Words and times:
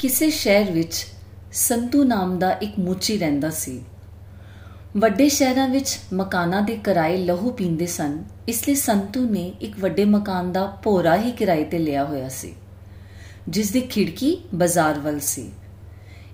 ਕਿਸੇ 0.00 0.28
ਸ਼ਹਿਰ 0.30 0.70
ਵਿੱਚ 0.72 0.94
ਸੰਤੂ 1.52 2.02
ਨਾਮ 2.04 2.38
ਦਾ 2.38 2.50
ਇੱਕ 2.52 2.78
ਮੁੱਚੀ 2.78 3.16
ਰਹਿੰਦਾ 3.18 3.50
ਸੀ। 3.50 3.80
ਵੱਡੇ 4.96 5.28
ਸ਼ਹਿਰਾਂ 5.28 5.68
ਵਿੱਚ 5.68 5.98
ਮਕਾਨਾਂ 6.12 6.60
ਦੇ 6.62 6.76
ਕਿਰਾਏ 6.76 7.16
ਲਹੂ 7.16 7.50
ਪੀਂਦੇ 7.50 7.86
ਸਨ, 7.86 8.18
ਇਸ 8.48 8.66
ਲਈ 8.68 8.74
ਸੰਤੂ 8.74 9.20
ਨੇ 9.30 9.46
ਇੱਕ 9.60 9.78
ਵੱਡੇ 9.78 10.04
ਮਕਾਨ 10.04 10.50
ਦਾ 10.52 10.64
ਭੋਰਾ 10.84 11.16
ਹੀ 11.16 11.30
ਕਿਰਾਏ 11.30 11.64
ਤੇ 11.64 11.78
ਲਿਆ 11.78 12.04
ਹੋਇਆ 12.04 12.28
ਸੀ, 12.28 12.52
ਜਿਸ 13.48 13.70
ਦੀ 13.70 13.80
ਖਿੜਕੀ 13.80 14.36
ਬਾਜ਼ਾਰ 14.54 14.98
ਵੱਲ 14.98 15.20
ਸੀ। 15.20 15.50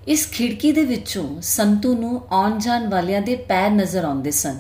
ਇਸ 0.09 0.27
ਖਿੜਕੀ 0.31 0.73
ਦੇ 0.73 0.85
ਵਿੱਚੋਂ 0.85 1.41
ਸੰਤੂ 1.43 1.95
ਨੂੰ 1.95 2.21
ਆਉਣ 2.31 2.59
ਜਾਣ 2.59 2.89
ਵਾਲਿਆਂ 2.89 3.21
ਦੇ 3.23 3.37
ਪੈਰ 3.49 3.71
ਨਜ਼ਰ 3.71 4.05
ਆਉਂਦੇ 4.05 4.31
ਸਨ, 4.31 4.59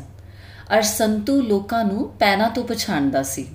ਅਰ 0.77 0.83
ਸੰਤੂ 0.83 1.41
ਲੋਕਾਂ 1.41 1.85
ਨੂੰ 1.85 2.09
ਪੈਰਾਂ 2.21 2.49
ਤੋਂ 2.51 2.65
ਪਛਾਣਦਾ 2.65 3.23
ਸੀ। 3.23 3.47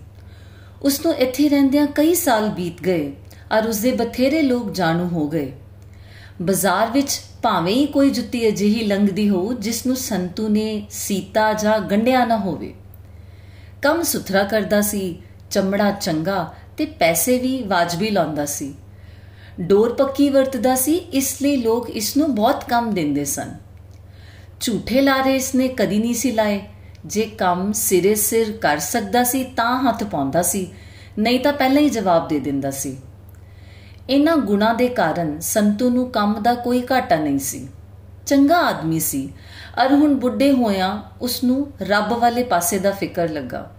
ਉਸ 0.82 1.00
ਨੂੰ 1.06 1.14
ਇੱਥੇ 1.16 1.48
ਰਹਿੰਦਿਆਂ 1.50 1.88
ਕਈ 1.88 2.14
ਸਾਲ 2.16 2.50
ਬੀਤ 2.50 2.82
ਗਏ 2.82 3.12
ਔਰ 3.52 3.68
ਉਸ 3.68 3.78
ਦੇ 3.78 3.92
ਬਥੇਰੇ 3.92 4.42
ਲੋਕ 4.42 4.72
ਜਾਣੂ 4.72 5.08
ਹੋ 5.08 5.28
ਗਏ। 5.28 5.52
ਬਾਜ਼ਾਰ 6.42 6.92
ਵਿੱਚ 6.92 7.22
ਭਾਵੇਂ 7.42 7.74
ਹੀ 7.74 7.86
ਕੋਈ 7.86 8.10
ਜੁੱਤੀ 8.10 8.48
ਅਜਿਹੀ 8.48 8.84
ਲੰਘਦੀ 8.84 9.30
ਹੋ 9.30 9.54
ਜਿਸ 9.54 9.86
ਨੂੰ 9.86 9.96
ਸੰਤੂ 9.96 10.48
ਨੇ 10.48 10.86
ਸੀਤਾ 10.90 11.54
ਜਾਂ 11.54 11.80
ਗੰਢਿਆ 11.80 12.26
ਨਾ 12.26 12.38
ਹੋਵੇ। 12.38 12.74
ਕੰਮ 13.82 14.04
ਸੁਥਰਾ 14.04 14.44
ਕਰਦਾ 14.44 14.82
ਸੀ, 14.82 15.20
ਚਮੜਾ 15.52 15.92
ਚੰਗਾ 15.92 16.54
ਤੇ 16.78 16.86
ਪੈਸੇ 16.86 17.38
ਵੀ 17.40 17.64
ਵਾਜਬੀ 17.64 18.10
ਲਾਉਂਦਾ 18.10 18.46
ਸੀ। 18.46 18.74
ਡੋਰ 19.60 19.94
ਪੱਕੀ 19.94 20.30
ਵਰਤਦਾ 20.30 20.76
ਸੀ, 20.76 20.96
ਇਸ 20.96 21.42
ਲਈ 21.42 21.58
ਲੋਕ 21.58 21.90
ਇਸ 21.90 22.18
ਨੂੰ 22.18 22.36
ਬਹੁਤ 22.36 22.64
ਕੰਮ 22.64 22.94
ਦਿੰਦੇ 22.94 23.26
ਸਨ। 23.26 23.56
ਝੂਠੇ 24.62 25.02
ਲਾਰੇ 25.02 25.36
ਇਸ 25.36 25.56
ਨੇ 25.56 25.68
ਕਦੀ 25.68 26.00
ਨਹੀਂ 26.00 26.14
ਸੀ 26.14 26.32
ਲਾਏ। 26.32 26.62
ਜੇ 27.06 27.22
ਕੰਮ 27.38 27.72
ਸਿਰੇ 27.72 28.16
ਸਿਰ 28.16 28.52
ਕਰ 28.52 28.78
ਸਕਦਾ 28.78 29.24
ਸੀ 29.24 29.44
ਤਾਂ 29.44 29.80
ਹੱਥ 29.80 30.04
ਪਾਉਂਦਾ 30.04 30.42
ਸੀ, 30.42 30.68
ਨਹੀਂ 31.18 31.40
ਤਾਂ 31.40 31.54
ਪਹਿਲਾਂ 31.54 31.82
ਹੀ 31.82 31.90
ਜਵਾਬ 31.90 32.28
ਦੇ 32.28 32.40
ਦਿੰਦਾ 32.40 32.72
ਸੀ। 32.72 32.98
ਇਹਨਾਂ 34.10 34.38
ਗੁਣਾ 34.38 34.74
ਦੇ 34.74 34.88
ਕਾਰਨ 34.88 35.40
ਸੰਤੂ 35.40 35.90
ਨੂੰ 35.90 36.12
ਕੰਮ 36.12 36.44
ਦਾ 36.44 36.54
ਕੋਈ 36.54 36.88
ਘਾਟਾ 36.92 37.16
ਨਹੀਂ 37.16 37.40
ਸੀ। 37.40 37.68
ਚੰਗਾ 38.28 38.56
ਆਦਮੀ 38.56 39.00
ਸੀ। 39.00 39.34
ਅਰ 39.84 39.94
ਹੁਣ 39.94 40.16
ਬੁੱਢੇ 40.16 40.52
ਹੋਇਆਂ 40.52 41.02
ਉਸ 41.22 41.44
ਨੂੰ 41.44 41.72
ਰੱਬ 41.82 42.12
ਵਾਲੇ 42.12 42.44
ਪਾਸੇ 42.44 42.80
ਦਾ 42.80 42.92
ਫਿਕਰ 42.92 43.30
ਲੱਗਾ। 43.30 43.72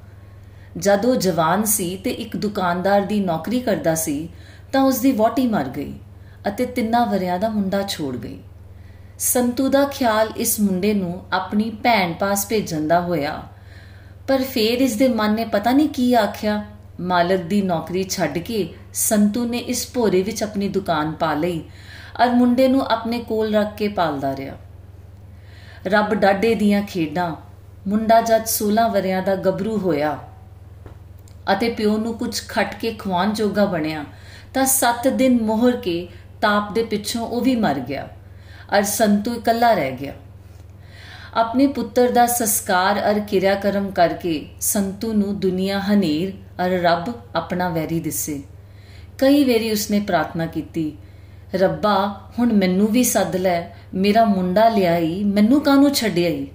ਜਦੋਂ 0.79 1.17
ਜਵਾਨ 1.17 1.65
ਸੀ 1.65 1.97
ਤੇ 1.97 2.11
ਇੱਕ 2.11 2.37
ਦੁਕਾਨਦਾਰ 2.37 3.01
ਦੀ 3.01 3.21
ਨੌਕਰੀ 3.21 3.61
ਕਰਦਾ 3.61 3.95
ਸੀ, 3.95 4.29
ਤਾਂ 4.73 4.83
ਉਸ 4.83 4.99
ਦੀ 4.99 5.13
ਵੋਟੀ 5.13 5.47
ਮਰ 5.47 5.69
ਗਈ 5.69 5.93
ਅਤੇ 6.49 6.67
ਤਿੰਨਾਂ 6.67 7.07
ਵਰਿਆਂ 7.07 7.39
ਦਾ 7.39 7.49
ਮੁੰਡਾ 7.49 7.83
ਛੋੜ 7.83 8.17
ਗਈ। 8.17 8.39
ਸੰਤੂ 9.19 9.69
ਦਾ 9.69 9.85
ਖਿਆਲ 9.85 10.29
ਇਸ 10.37 10.61
ਮੁੰਡੇ 10.61 10.95
ਨੂੰ 10.95 11.23
ਆਪਣੀ 11.33 11.71
ਭੈਣ 11.71 12.13
ਪਾਸ 12.13 12.47
ਭੇਜਣ 12.49 12.89
ਦਾ 12.89 13.01
ਹੋਇਆ। 13.01 13.43
ਪਰ 14.29 14.43
ਫੇਰ 14.43 14.81
ਇਸ 14.81 14.97
ਦੇ 14.97 15.09
ਮਨ 15.09 15.35
ਨੇ 15.35 15.45
ਪਤਾ 15.45 15.73
ਨਹੀਂ 15.73 15.89
ਕੀ 15.89 16.15
ਆਖਿਆ। 16.15 16.65
ਮਾਲਕ 17.01 17.41
ਦੀ 17.41 17.63
ਨੌਕਰੀ 17.63 18.05
ਛੱਡ 18.05 18.39
ਕੇ 18.39 18.75
ਸੰਤੂ 18.95 19.45
ਨੇ 19.45 19.59
ਇਸ 19.59 19.87
ਭੋਰੇ 19.95 20.23
ਵਿੱਚ 20.23 20.43
ਆਪਣੀ 20.43 20.69
ਦੁਕਾਨ 20.69 21.13
ਪਾ 21.13 21.35
ਲਈ 21.35 21.65
ਅਰ 22.25 22.31
ਮੁੰਡੇ 22.31 22.69
ਨੂੰ 22.69 22.87
ਆਪਣੇ 22.87 23.19
ਕੋਲ 23.19 23.55
ਰੱਖ 23.55 23.75
ਕੇ 23.77 23.89
ਪਾਲਦਾ 23.89 24.37
ਰਿਹਾ। 24.37 24.55
ਰੱਬ 25.87 26.15
ਡਾਡੇ 26.15 26.55
ਦੀਆਂ 26.55 26.83
ਖੇਡਾਂ, 26.83 27.35
ਮੁੰਡਾ 27.89 28.21
ਜਦ 28.21 28.47
16 28.47 28.89
ਵਰਿਆਂ 28.93 29.23
ਦਾ 29.23 29.35
ਗੱਭਰੂ 29.37 29.79
ਹੋਇਆ 29.79 30.19
ਅਤੇ 31.53 31.69
ਪਿਓ 31.69 31.97
ਨੂੰ 31.97 32.15
ਕੁਝ 32.19 32.41
ਖੱਟ 32.49 32.75
ਕੇ 32.75 32.93
ਖਵਾਨ 32.99 33.33
ਜੋਗਾ 33.33 33.65
ਬਣਿਆ 33.65 34.05
ਤਾਂ 34.55 34.67
7 34.67 35.09
ਦਿਨ 35.09 35.41
ਮੋਹਰ 35.43 35.77
ਕੇ 35.77 36.09
ਤਾਪ 36.41 36.73
ਦੇ 36.73 36.83
ਪਿੱਛੋਂ 36.83 37.27
ਉਹ 37.27 37.41
ਵੀ 37.41 37.57
ਮਰ 37.57 37.79
ਗਿਆ 37.81 38.09
ਅਰ 38.79 38.83
ਸੰਤੂ 38.83 39.35
ਇਕੱਲਾ 39.35 39.73
ਰਹਿ 39.73 39.93
ਗਿਆ। 39.93 40.13
ਆਪਣੇ 41.35 41.67
ਪੁੱਤਰ 41.67 42.11
ਦਾ 42.11 42.27
ਸੰਸਕਾਰ 42.27 43.11
ਅਰ 43.11 43.19
ਕਿਰਿਆ 43.21 43.55
ਕਰਮ 43.55 43.91
ਕਰਕੇ 43.91 44.49
ਸੰਤੂ 44.61 45.13
ਨੂੰ 45.13 45.41
ਦੁਨੀਆ 45.41 45.81
ਹਨੇਰ 45.81 46.33
ਅਰ 46.65 46.71
ਰੱਬ 46.71 47.13
ਆਪਣਾ 47.37 47.69
ਵੈਰੀ 47.69 48.01
ਦਿਸੇ। 48.01 48.43
ਕਈ 49.19 49.45
ਵੇਰੀ 49.45 49.71
ਉਸਨੇ 49.73 50.01
ਪ੍ਰਾਰਥਨਾ 50.01 50.47
ਕੀਤੀ, 50.47 50.93
ਰੱਬਾ, 51.55 51.95
ਹੁਣ 52.39 52.53
ਮੈਨੂੰ 52.53 52.87
ਵੀ 52.87 53.03
ਸੱਦ 53.05 53.37
ਲੈ, 53.37 53.61
ਮੇਰਾ 53.95 54.25
ਮੁੰਡਾ 54.25 54.69
ਲਿਆਈ, 54.69 55.23
ਮੈਨੂੰ 55.25 55.61
ਕਾਹਨੂੰ 55.61 55.95
ਛੱਡਿਆਈ? 55.95 56.47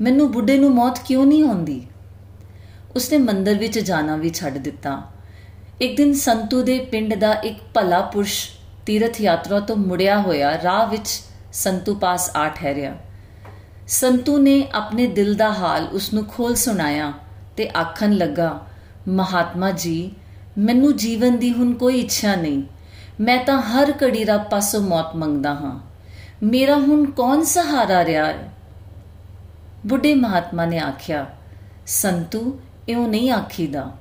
ਮੈਨੂੰ 0.00 0.30
ਬੁੱਢੇ 0.32 0.58
ਨੂੰ 0.58 0.70
ਮੌਤ 0.70 0.98
ਕਿਉਂ 0.98 1.26
ਨਹੀਂ 1.26 1.42
ਹੁੰਦੀ 1.42 1.80
ਉਸਨੇ 2.96 3.18
ਮੰਦਰ 3.18 3.54
ਵਿੱਚ 3.54 3.78
ਜਾਣਾ 3.78 4.16
ਵੀ 4.16 4.30
ਛੱਡ 4.30 4.58
ਦਿੱਤਾ। 4.58 5.02
ਇੱਕ 5.80 5.96
ਦਿਨ 5.96 6.12
ਸੰਤੂ 6.14 6.62
ਦੇ 6.62 6.78
ਪਿੰਡ 6.84 7.14
ਦਾ 7.14 7.32
ਇੱਕ 7.34 7.58
ਭਲਾ 7.74 8.00
ਪੁਰਸ਼ 8.00 8.48
ਤੀਰਥ 8.86 9.20
ਯਾਤਰਾ 9.20 9.60
ਤੋਂ 9.60 9.76
ਮੁੜਿਆ 9.76 10.20
ਹੋਇਆ 10.20 10.50
ਰਾਹ 10.62 10.86
ਵਿੱਚ 10.86 11.08
ਸੰਤੂ 11.52 11.94
ਪਾਸ 11.94 12.30
ਆ 12.36 12.48
ਠਹਿਰਿਆ। 12.48 12.96
ਸੰਤੂ 13.88 14.36
ਨੇ 14.38 14.68
ਆਪਣੇ 14.74 15.06
ਦਿਲ 15.06 15.34
ਦਾ 15.34 15.52
ਹਾਲ 15.52 15.88
ਉਸ 15.92 16.12
ਨੂੰ 16.14 16.24
ਖੋਲ 16.24 16.54
ਸੁਣਾਇਆ 16.54 17.12
ਤੇ 17.56 17.68
ਆਖਣ 17.76 18.12
ਲੱਗਾ, 18.12 18.60
ਮਹਾਤਮਾ 19.08 19.70
ਜੀ 19.70 20.12
ਮੈਨੂੰ 20.58 20.96
ਜੀਵਨ 20.96 21.38
ਦੀ 21.38 21.52
ਹੁਣ 21.52 21.72
ਕੋਈ 21.72 22.00
ਇੱਛਾ 22.00 22.34
ਨਹੀਂ। 22.34 22.62
ਮੈਂ 23.20 23.44
ਤਾਂ 23.44 23.62
ਹਰ 23.62 23.92
ਘੜੀ 23.92 24.24
ਰੱਬ 24.24 24.42
ਪਾਸੋਂ 24.42 24.80
ਮੌਤ 24.80 25.16
ਮੰਗਦਾ 25.16 25.54
ਹਾਂ। 25.54 25.80
ਮੇਰਾ 26.42 26.74
ਹੁਣ 26.74 27.10
ਕੌਣ 27.10 27.42
ਸਹਾਰਾ 27.42 28.04
ਰਿਹਾ 28.04 28.26
ਹੈ? 28.26 28.52
ਬੁੱਢੇ 29.86 30.14
ਮਹਾਤਮਾ 30.14 30.66
ਨੇ 30.66 30.78
ਆਖਿਆ, 30.78 31.26
ਸੰਤੂ, 31.86 32.60
ਇਉਂ 32.88 33.08
ਨਹੀਂ 33.08 33.30
ਆਖੀਦਾ। 33.30 33.96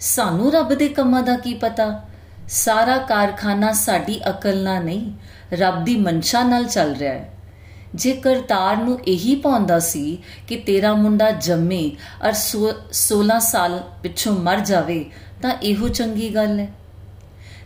ਸਾਨੂੰ 0.00 0.52
ਰੱਬ 0.52 0.74
ਦੇ 0.74 0.88
ਕੰਮਾਂ 0.88 1.22
ਦਾ 1.22 1.36
ਕੀ 1.36 1.54
ਪਤਾ? 1.54 2.04
ਸਾਰਾ 2.48 2.98
ਕਾਰਖਾਨਾ 2.98 3.72
ਸਾਡੀ 3.72 4.20
ਅਕਲ 4.30 4.62
ਨਾਲ 4.62 4.84
ਨਹੀਂ, 4.84 5.12
ਰੱਬ 5.52 5.84
ਦੀ 5.84 5.96
ਮਨਸ਼ਾ 5.96 6.42
ਨਾਲ 6.42 6.64
ਚੱਲ 6.64 6.96
ਰਿਹਾ 6.96 7.12
ਹੈ। 7.12 7.34
ਜੇ 7.94 8.12
ਕਰਤਾਰ 8.12 8.76
ਨੂੰ 8.76 9.00
ਇਹੀ 9.00 9.34
ਪਾਉਂਦਾ 9.34 9.78
ਸੀ 9.78 10.18
ਕਿ 10.48 10.56
ਤੇਰਾ 10.56 10.94
ਮੁੰਡਾ 10.94 11.30
ਜੰਮੇ 11.30 11.90
ਅਰ 12.28 12.32
16 12.92 13.38
ਸਾਲ 13.38 13.80
ਪਿੱਛੋਂ 14.02 14.36
ਮਰ 14.36 14.60
ਜਾਵੇ 14.60 15.10
ਤਾਂ 15.42 15.50
ਇਹੋ 15.62 15.88
ਚੰਗੀ 15.88 16.34
ਗੱਲ 16.34 16.60
ਹੈ। 16.60 16.68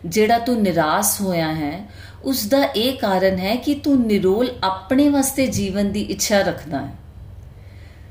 ਜਿਹੜਾ 0.05 0.37
ਤੂੰ 0.39 0.61
ਨਿਰਾਸ਼ 0.61 1.21
ਹੋਇਆ 1.21 1.53
ਹੈ 1.53 1.85
ਉਸ 2.23 2.45
ਦਾ 2.47 2.63
ਇਹ 2.65 2.97
ਕਾਰਨ 2.97 3.37
ਹੈ 3.37 3.55
ਕਿ 3.55 3.73
ਤੂੰ 3.75 4.01
ਨਿਰੋਲ 4.01 4.49
ਆਪਣੇ 4.63 5.09
ਵਾਸਤੇ 5.09 5.47
ਜੀਵਨ 5.47 5.91
ਦੀ 5.91 6.01
ਇੱਛਾ 6.01 6.41
ਰੱਖਦਾ 6.41 6.85
ਹੈ। 6.85 6.91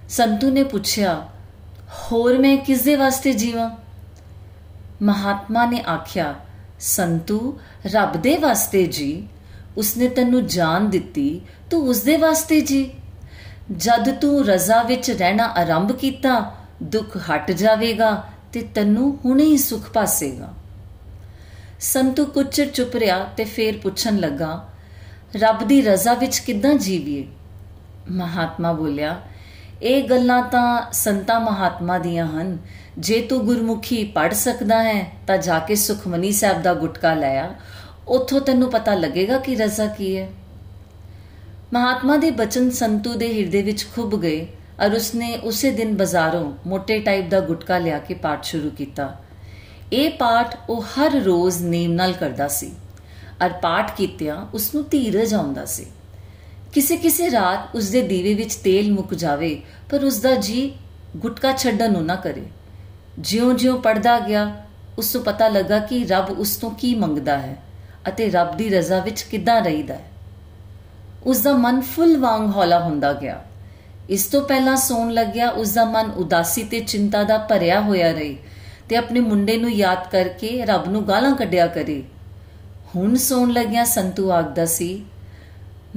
ਸੰਤੂ 0.09 0.51
ਨੇ 0.51 0.63
ਪੁੱਛਿਆ, 0.63 1.29
ਹੋਰ 2.03 2.39
ਮੈਂ 2.39 2.57
ਕਿਸ 2.57 2.83
ਦੇ 2.83 2.97
ਵਾਸਤੇ 2.97 3.33
ਜੀਵਾਂ? 3.33 3.71
ਮਹਾਤਮਾ 5.03 5.67
ਨੇ 5.67 5.83
ਆਖਿਆ, 5.89 6.35
ਸੰਤੂ, 6.81 7.59
ਰੱਬ 7.87 8.13
ਦੇ 8.13 8.37
ਵਾਸਤੇ 8.37 8.87
ਜੀ। 8.87 9.29
ਉਸਨੇ 9.77 10.09
ਤੈਨੂੰ 10.09 10.47
ਜਾਨ 10.47 10.91
ਦਿੱਤੀ, 10.91 11.41
ਤੂੰ 11.71 11.89
ਉਸ 11.89 12.03
ਦੇ 12.03 12.17
ਵਾਸਤੇ 12.17 12.61
ਜੀ। 12.61 12.91
ਜਦ 13.77 14.15
ਤੂੰ 14.15 14.47
ਰਜ਼ਾ 14.47 14.83
ਵਿੱਚ 14.83 15.11
ਰਹਿਣਾ 15.11 15.45
ਆਰੰਭ 15.45 15.93
ਕੀਤਾ, 15.93 16.55
ਦੁੱਖ 16.83 17.17
ਹਟ 17.17 17.51
ਜਾਵੇਗਾ 17.51 18.25
ਤੇ 18.55 18.61
ਤੈਨੂੰ 18.75 19.19
ਹੁਣੇ 19.25 19.45
ਹੀ 19.45 19.57
ਸੁਖ 19.57 19.91
ਪਾਸੇਗਾ 19.91 20.53
ਸੰਤੂ 21.81 22.25
ਕੁਝ 22.25 22.61
ਚੁੱਪ 22.63 22.97
ਰਿਹਾ 22.97 23.25
ਤੇ 23.37 23.45
ਫੇਰ 23.45 23.79
ਪੁੱਛਣ 23.79 24.17
ਲੱਗਾ, 24.17 24.69
ਰੱਬ 25.37 25.63
ਦੀ 25.69 25.83
ਰਜ਼ਾ 25.83 26.15
ਵਿੱਚ 26.15 26.39
ਕਿੱਦਾਂ 26.39 26.75
ਜੀਵੀਏ? 26.75 27.27
ਮਹਾਤਮਾ 28.11 28.73
ਬੋਲਿਆ, 28.73 29.21
ਇਹ 29.83 30.03
ਗੱਲਾਂ 30.09 30.43
ਤਾਂ 30.43 30.93
ਸੰਤਾ 30.93 31.39
ਮਹਾਤਮਾ 31.39 31.99
ਦੀਆਂ 31.99 32.27
ਹਨ। 32.27 32.59
ਜੇ 32.99 33.21
ਤੂੰ 33.21 33.45
ਗੁਰਮੁਖੀ 33.47 34.05
ਪੜ 34.05 34.33
ਸਕਦਾ 34.35 34.83
ਹੈ, 34.83 35.13
ਤਾਂ 35.27 35.39
ਜਾ 35.39 35.59
ਕੇ 35.59 35.75
ਸੁਖਮਨੀ 35.75 36.33
ਸਾਹਿਬ 36.33 36.63
ਦਾ 36.63 36.75
ਗੁਟਕਾ 36.75 37.15
ਲਿਆ 37.15 37.55
ਉੱਥੋਂ 38.09 38.41
ਤੈਨੂੰ 38.41 38.71
ਪਤਾ 38.71 38.95
ਲੱਗੇਗਾ 38.95 39.39
ਕਿ 39.39 39.55
ਰਜ਼ਾ 39.55 39.87
ਕੀ 39.87 40.17
ਹੈ। 40.17 40.29
ਮਹਾਤਮਾ 41.73 42.17
ਦੇ 42.17 42.31
ਬਚਨ 42.31 42.71
ਸੰਤੂ 42.71 43.15
ਦੇ 43.15 43.33
ਹਿਰਦੇ 43.35 43.63
ਵਿੱਚ 43.63 43.87
ਖੁੱਭ 43.95 44.17
ਗਏ। 44.17 44.47
ਔਰ 44.83 44.95
ਉਸਨੇ 44.95 45.37
ਉਸੇ 45.37 45.71
ਦਿਨ 45.71 45.97
ਬਾਜ਼ਾਰੋਂ 45.97 46.53
ਮੋٹے 46.67 47.03
ਟਾਈਪ 47.05 47.29
ਦਾ 47.29 47.41
ਗੁਟਕਾ 47.41 47.79
ਲਿਆ 47.79 47.99
ਕੇ 47.99 48.15
ਪਾਠ 48.15 48.45
ਸ਼ੁਰੂ 48.45 48.71
ਕੀਤਾ। 48.71 49.17
ਇਹ 49.93 50.11
ਪਾਠ 50.11 50.57
ਉਹ 50.69 50.83
ਹਰ 50.83 51.11
ਰੋਜ਼ 51.11 51.63
ਨੇਮ 51.63 51.93
ਨਾਲ 51.93 52.13
ਕਰਦਾ 52.13 52.49
ਸੀ। 52.49 52.73
ਔਰ 53.45 53.51
ਪਾਠ 53.51 53.97
ਕੀਤਿਆਂ 53.97 54.47
ਉਸ 54.55 54.75
ਨੂੰ 54.75 54.89
ਧੀਰਜ 54.89 55.35
ਆਉਂਦਾ 55.35 55.65
ਸੀ। 55.65 55.87
ਕਿਸੇ 56.73 56.97
ਕਿਸੇ 56.97 57.31
ਰਾਤ 57.31 57.77
ਉਸ 57.77 57.91
ਦੇ 57.91 58.03
ਦੀਵੇ 58.03 58.35
ਵਿੱਚ 58.35 58.55
ਤੇਲ 58.55 58.93
ਮੁੱਕ 58.93 59.15
ਜਾਵੇ, 59.15 59.63
ਪਰ 59.91 60.05
ਉਸ 60.05 60.21
ਦਾ 60.21 60.35
ਜੀ 60.35 60.77
ਗੁਟਕਾ 61.17 61.53
ਛੱਡਣ 61.53 61.93
ਨੂੰ 61.93 62.05
ਨਾ 62.07 62.17
ਕਰੇ। 62.17 62.43
ਜਿਉਂ-ਜਿਉਂ 63.19 63.79
ਪੜਦਾ 63.79 64.19
ਗਿਆ 64.19 64.65
ਉਸ 64.99 65.17
ਨੂੰ 65.17 65.25
ਪਤਾ 65.25 65.49
ਲੱਗਾ 65.49 65.79
ਕਿ 65.79 66.05
ਰੱਬ 66.05 66.31
ਉਸ 66.31 66.57
ਤੋਂ 66.57 66.71
ਕੀ 66.71 66.95
ਮੰਗਦਾ 66.95 67.39
ਹੈ 67.39 67.57
ਅਤੇ 68.09 68.31
ਰੱਬ 68.31 68.57
ਦੀ 68.57 68.69
ਰਜ਼ਾ 68.69 69.01
ਵਿੱਚ 69.01 69.23
ਕਿੱਦਾਂ 69.23 69.63
ਰਹੀਦਾ 69.63 69.95
ਹੈ। 69.95 70.05
ਉਸ 71.27 71.41
ਦਾ 71.41 71.53
ਮਨ 71.53 71.81
ਫੁੱਲ 71.81 72.17
ਵਾਂਗ 72.17 72.57
ਹੌਲਾ 72.57 72.79
ਹੁੰਦਾ 72.79 73.13
ਗਿਆ। 73.13 73.45
ਇਸ 74.11 74.25
ਤੋਂ 74.25 74.43
ਪਹਿਲਾਂ 74.43 74.77
ਸੌਣ 74.77 75.11
ਲੱਗਿਆ, 75.11 75.49
ਉਸ 75.49 75.73
ਦਾ 75.73 75.85
ਮਨ 75.85 76.11
ਉਦਾਸੀ 76.11 76.63
ਤੇ 76.63 76.81
ਚਿੰਤਾ 76.81 77.23
ਦਾ 77.23 77.39
ਭਰਿਆ 77.39 77.81
ਹੋਇਆ 77.81 78.13
ਰਹੀ 78.13 78.39
ਤੇ 78.89 78.97
ਆਪਣੇ 78.97 79.21
ਮੁੰਡੇ 79.21 79.57
ਨੂੰ 79.57 79.71
ਯਾਦ 79.71 79.99
ਕਰਕੇ 80.11 80.65
ਰੱਬ 80.65 80.89
ਨੂੰ 80.89 81.09
ਗਾਲਾਂ 81.09 81.35
ਕੱਢਿਆ 81.35 81.67
ਕਰੇ। 81.67 82.03
ਹੁਣ 82.97 83.17
ਸੌਣ 83.17 83.51
ਲੱਗਿਆ, 83.51 83.85
ਸੰਤੂ 83.85 84.31
ਆਖਦਾ 84.31 84.67
ਸੀ, 84.67 85.05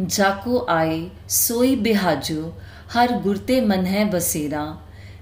ਜਾਕੋ 0.06 0.66
ਆਏ, 0.70 1.10
ਸੋਈ 1.30 1.76
ਬਿਹਾਜੋ, 1.76 2.54
ਹਰ 2.96 3.12
ਗੁਰਤੇ 3.12 3.62
ਮਨ 3.62 3.86
ਹੈ 3.86 4.06
ਬਸੇਰਾ। 4.06 4.78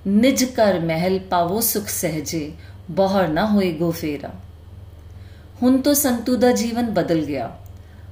ਨਿਜ 0.07 0.43
ਕਰ 0.43 0.79
ਮਹਿਲ 0.79 1.19
ਪਾਵੋ 1.19 1.59
ਸੁਖ 1.61 1.87
ਸਹਜੇ 1.87 2.51
ਬਹਰ 2.91 3.27
ਨਾ 3.27 3.45
ਹੋਏ 3.45 3.71
ਗੋ 3.71 3.91
ਫੇਰਾ 3.91 4.29
ਹੁਣ 5.63 5.81
ਤੋਂ 5.81 5.93
ਸੰਤੂ 5.93 6.35
ਦਾ 6.35 6.51
ਜੀਵਨ 6.51 6.85
ਬਦਲ 6.85 7.25
ਗਿਆ। 7.25 7.57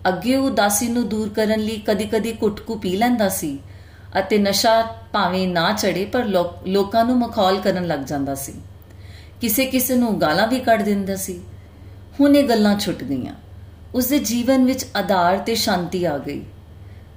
ਅੱਗੇ 0.08 0.36
ਉਹ 0.36 0.48
ਉਦਾਸੀ 0.48 0.88
ਨੂੰ 0.88 1.10
ਦੂਰ 1.10 1.30
ਕਰਨ 1.30 1.60
ਲਈ 1.60 1.82
ਕਦੀ-ਕਦੀ 1.88 2.32
ਕੁੱਟਕੂ 2.32 2.76
ਪੀ 2.76 2.98
ਲੈਂਦਾ 2.98 3.30
ਸੀ 3.30 3.60
ਅਤੇ 4.20 4.38
ਨਸ਼ਾ 4.38 4.88
ਭਾਵੇਂ 5.14 5.48
ਨਾ 5.48 5.74
ਚੜੇ 5.74 6.06
ਪਰ 6.06 6.26
ਲੋਕਾਂ 6.68 7.06
ਨੂੰ 7.06 7.20
ਮਖੌਲ 7.20 7.62
ਕਰਨ 7.62 7.88
ਲੱਗ 7.88 8.00
ਜਾਂਦਾ 8.00 8.36
ਸੀ। 8.36 8.54
ਕਿਸੇ 9.42 9.66
ਕਿਸੇ 9.66 9.96
ਨੂੰ 9.96 10.22
ਗਾਲਾਂ 10.22 10.48
ਵੀ 10.48 10.60
ਕੱਢ 10.60 10.82
ਦਿੰਦਾ 10.82 11.16
ਸੀ। 11.16 11.42
ਹੁਣ 12.20 12.36
ਇਹ 12.36 12.50
ਗੱਲਾਂ 12.50 12.80
ਛੁੱਟ 12.80 13.04
ਗਈਆਂ। 13.04 13.36
ਉਸ 13.96 14.06
ਦੇ 14.06 14.20
ਜੀਵਨ 14.20 14.66
ਵਿੱਚ 14.66 14.86
ਆਧਾਰ 14.98 15.38
ਤੇ 15.38 15.56
ਸ਼ਾਂਤੀ 15.56 16.06
ਆ 16.06 16.18
ਗਈ। 16.18 16.42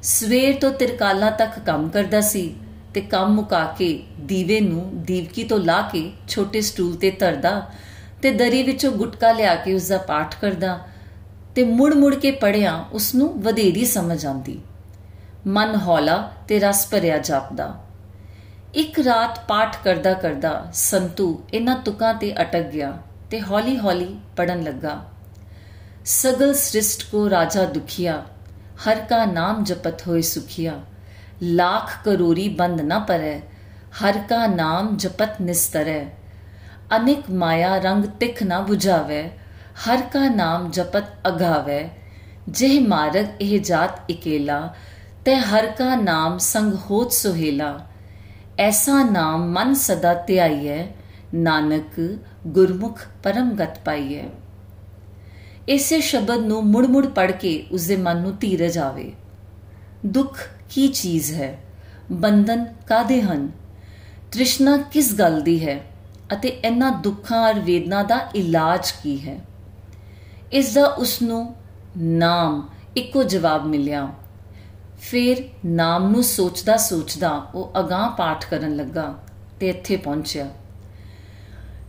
ਸਵੇਰ 0.03 0.55
ਤੋਂ 0.55 0.71
ਤਿਰਕਾਲਾਂ 0.71 1.33
ਤੱਕ 1.33 1.59
ਕੰਮ 1.59 1.89
ਕਰਦਾ 1.89 2.21
ਸੀ 2.21 2.55
ਤੇ 2.95 3.01
ਕੰਮ 3.01 3.35
ਮੁਕਾ 3.35 3.65
ਕੇ 3.79 4.03
ਦੀਵੇ 4.21 4.61
ਨੂੰ 4.61 5.03
ਦੀਵਕੀ 5.03 5.45
ਤੋਂ 5.45 5.59
ਲਾ 5.59 5.83
ਕੇ 5.83 6.13
ਛੋਟੇ 6.29 6.61
ਸਟੂਲ 6.61 6.97
ਤੇ 6.97 7.11
ਧਰਦਾ 7.11 7.71
ਤੇ 8.23 8.31
ਦਰੀ 8.31 8.63
ਵਿੱਚੋਂ 8.63 8.93
ਗੁਟਕਾ 8.93 9.33
ਲਿਆ 9.33 9.55
ਕੇ 9.55 9.75
ਉਸ 9.75 9.89
ਦਾ 9.89 9.99
ਪਾਠ 9.99 10.35
ਕਰਦਾ 10.41 10.81
ਤੇ 11.55 11.65
ਮੁੜ-ਮੁੜ 11.65 12.15
ਕੇ 12.15 12.31
ਪੜਿਆ 12.31 12.85
ਉਸ 12.93 13.15
ਨੂੰ 13.15 13.43
ਵਧੇਰੀ 13.43 13.85
ਸਮਝ 13.85 14.27
ਆਉਂਦੀ। 14.27 14.61
ਮਨ 15.47 15.77
ਹੌਲਾ 15.77 16.33
ਤੇ 16.49 16.61
ਰਸ 16.61 16.89
ਭਰਿਆ 16.91 17.19
ਜਾਪਦਾ। 17.19 17.85
ਇੱਕ 18.75 18.99
ਰਾਤ 18.99 19.41
ਪਾਠ 19.49 19.77
ਕਰਦਾ 19.85 20.15
ਕਰਦਾ 20.15 20.67
ਸੰਤੂ 20.73 21.45
ਇਹਨਾਂ 21.55 21.77
ਤੁਕਾਂ 21.77 22.15
ਤੇ 22.15 22.43
ਅਟਕ 22.43 22.63
ਗਿਆ 22.63 22.99
ਤੇ 23.31 23.41
ਹੌਲੀ-ਹੌਲੀ 23.41 24.19
ਪੜਨ 24.37 24.63
ਲੱਗਾ। 24.63 25.05
ਸਗਲ 26.05 26.55
ਸ੍ਰਿਸ਼ਟ 26.55 27.11
ਕੋ 27.11 27.31
ਰਾਜਾ 27.31 27.65
ਦੁਖੀਆ, 27.65 28.23
ਹਰ 28.89 28.97
ਕਾ 28.97 29.25
ਨਾਮ 29.25 29.65
ਜਪਤ 29.65 30.09
ਹੋਏ 30.09 30.23
ਸੁਖੀਆ। 30.23 30.81
ਲੱਖ 31.43 32.05
ਕਰੋੜੀ 32.05 32.49
ਬੰਦ 32.49 32.81
ਨਾ 32.81 32.99
ਪਰੈ, 32.99 33.41
ਹਰ 34.03 34.19
ਕਾ 34.19 34.47
ਨਾਮ 34.47 34.97
ਜਪਤ 34.97 35.31
ਨਿਸਤਰੈ। 35.41 36.05
ਅਨੇਕ 36.97 37.31
ਮਾਇਆ 37.31 37.79
ਰੰਗ 37.79 38.05
ਤਿਖ 38.05 38.43
ਨਾ 38.43 38.67
부ਝਾਵੇ 38.71 39.31
ਹਰ 39.89 40.03
ਕਾ 40.03 40.29
ਨਾਮ 40.29 40.71
ਜਪਤ 40.71 41.05
ਅਗਾਵੇ। 41.29 41.91
ਜਿਹ 42.49 42.89
ਮਾਰਗ 42.89 43.27
ਇਹ 43.41 43.61
ਜਾਤ 43.61 44.11
ਇਕੇਲਾ 44.11 44.75
ਤੇ 45.27 45.37
ਹਰ 45.37 45.67
ਕਾ 45.67 45.97
ਨਾਮ 45.97 46.39
ਸੰਗ 46.39 46.73
ਹੋਤ 46.91 47.13
ਸੁਹੇਲਾ। 47.13 47.87
ਐਸਾ 48.59 49.05
ਨਾਮ 49.11 49.47
ਮਨ 49.47 49.75
ਸਦਾ 49.75 50.15
ਧਿਆਈਐ, 50.15 50.87
ਨਾਨਕ 51.35 52.19
ਗੁਰਮੁਖ 52.47 53.01
ਪਰਮ 53.23 53.51
ਗਤ 53.51 53.79
ਪਾਈਐ। 53.85 54.25
ਇਸੇ 55.69 56.01
ਸ਼ਬਦ 56.01 56.31
ਨੂੰ 56.31 56.67
ਮੁੜ-ਮੁੜ 56.67 57.07
ਪੜ 57.07 57.31
ਕੇ 57.31 57.67
ਉਸ 57.73 57.87
ਦੇ 57.87 57.97
ਮਨ 57.97 58.17
ਨੂੰ 58.21 58.37
ਧੀਰਜ 58.37 58.79
ਆਵੇ। 58.79 59.13
ਦੁੱਖ 60.07 60.51
ਕੀ 60.71 60.89
ਚੀਜ਼ 60.89 61.35
ਹੈ? 61.35 61.59
ਬੰਧਨ 62.13 62.67
ਕਾਦੇ 62.87 63.23
ਹਨ? 63.23 63.53
ਤ੍ਰਿਸ਼ਨਾ 64.33 64.77
ਕਿਸ 64.77 65.15
ਗੱਲ 65.15 65.41
ਦੀ 65.41 65.69
ਹੈ? 65.69 65.81
ਅਤੇ 66.33 66.49
ਇਹਨਾਂ 66.49 66.93
ਦੁੱਖਾਂ 66.93 67.51
ਅਰ 67.51 67.59
ਵੇਦਨਾ 67.59 68.03
ਦਾ 68.03 68.21
ਇਲਾਜ 68.35 68.91
ਕੀ 69.03 69.29
ਹੈ? 69.29 69.41
ਇਸ 70.53 70.75
ਦਾ 70.75 70.87
ਉਸ 70.87 71.23
ਨੂੰ 71.23 71.55
ਨਾਮ 71.99 72.69
ਇੱਕੋ 72.97 73.23
ਜਵਾਬ 73.23 73.67
ਮਿਲਿਆ। 73.67 74.13
ਫਿਰ 75.01 75.43
ਨਾਮ 75.67 76.11
ਨੂੰ 76.11 76.23
ਸੋਚਦਾ 76.25 76.77
ਸੋਚਦਾ 76.77 77.31
ਉਹ 77.55 77.73
ਅਗਾਹ 77.81 78.11
ਪਾਠ 78.11 78.45
ਕਰਨ 78.45 78.77
ਲੱਗਾ 78.77 79.15
ਤੇ 79.61 79.69
ਇੱਥੇ 79.69 79.97
ਪਹੁੰਚਿਆ 79.97 80.49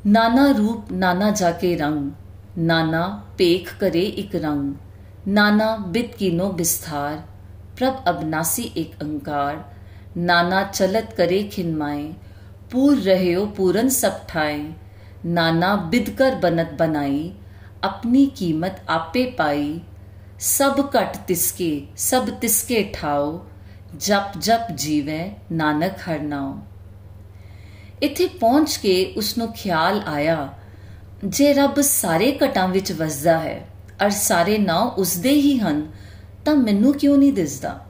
ਨਾਨਾ 0.08 0.52
ਰੂਪ 0.52 0.92
ਨਾਨਾ 0.92 1.30
ਜਾ 1.32 1.52
ਕੇ 1.52 1.76
ਰੰਗ 1.78 2.12
ਨਾਨਾ 2.60 3.08
ਪੇਖ 3.38 3.74
ਕਰੇ 3.80 4.02
ਇੱਕ 4.18 4.36
ਰੰਗ 4.36 4.74
ਨਾਨਾ 5.28 5.76
ਬਿਤ 5.88 6.16
ਕੀਨੋ 6.16 6.52
ਬਿਸਥਾਰ 6.52 7.18
ਪ੍ਰਭ 7.78 8.10
ਅਬਨਾਸੀ 8.10 8.64
ਇੱਕ 8.76 9.02
ਅੰਕਾਰ 9.02 9.58
ਨਾਨਾ 10.18 10.64
ਚਲਤ 10.64 11.14
ਕਰੇ 11.14 11.42
ਖਿਨਮਾਏ 11.44 12.12
ਪੂਰ 12.72 12.98
ਰਹਿਓ 12.98 13.46
ਪੂਰਨ 13.46 13.90
ਸਭ 13.90 14.14
ਠਾਏ 14.28 14.64
ਨਾਨਾ 15.26 15.76
ਬਿਦ 15.90 16.10
ਕਰ 16.10 16.36
ਬਨਤ 16.36 16.74
ਬਣਾਈ 16.74 17.32
ਆਪਣੀ 17.84 18.26
ਕੀਮਤ 18.36 18.80
ਆਪੇ 18.90 19.26
ਪਾਈ 19.30 19.80
ਸਭ 20.40 20.80
ਘਟ 20.96 21.16
ਤਿਸਕੇ, 21.18 21.88
ਸਭ 21.98 22.28
ਤਿਸਕੇ 22.32 22.82
ਠਾਓ 22.94 23.46
ਜਪ 23.98 24.38
ਜਪ 24.40 24.72
ਜੀਵੇ 24.76 25.20
ਨਾਨਕ 25.52 25.94
ਹਰ 26.00 26.20
ਨਾਮ 26.20 26.62
ਇੱਥੇ 28.04 28.28
ਪਹੁੰਚ 28.40 28.76
ਕੇ 28.78 29.14
ਉਸ 29.18 29.38
ਨੂੰ 29.38 29.52
ਖਿਆਲ 29.52 30.02
ਆਇਆ, 30.08 30.54
ਜੇ 31.26 31.54
ਰੱਬ 31.54 31.82
ਸਾਰੇ 31.82 32.38
ਘਟਾਂ 32.46 32.68
ਵਿੱਚ 32.68 32.92
ਵਸਦਾ 32.92 33.40
ਹੈ 33.40 33.66
ਅਰ 34.06 34.10
ਸਾਰੇ 34.10 34.58
ਨਾਮ 34.58 34.88
ਉਸਦੇ 34.88 35.32
ਹੀ 35.32 35.58
ਹਨ, 35.60 35.82
ਤਾਂ 36.46 36.56
ਮੈਨੂੰ 36.56 36.94
ਕਿਉਂ 36.94 37.18
ਨਹੀਂ 37.18 37.34
ਦਿਸਦਾ 37.34 37.86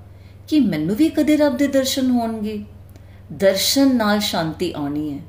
ਕਿ 0.48 0.60
ਮੈਨੂੰ 0.60 0.96
ਵੀ 0.96 1.10
ਕਦੇ 1.10 1.38
ਰੱਬ 1.38 1.58
ਦੇ 1.58 1.68
ਦਰਸ਼ਨ 1.68 2.12
ਹੋਣਗੇ? 2.12 2.64
ਦਰਸ਼ਨ 3.32 3.96
ਨਾਲ 3.96 4.20
ਸ਼ਾਂਤੀ 4.20 4.72
ਆਉਣੀ 4.74 5.14
ਹੈ, 5.14 5.20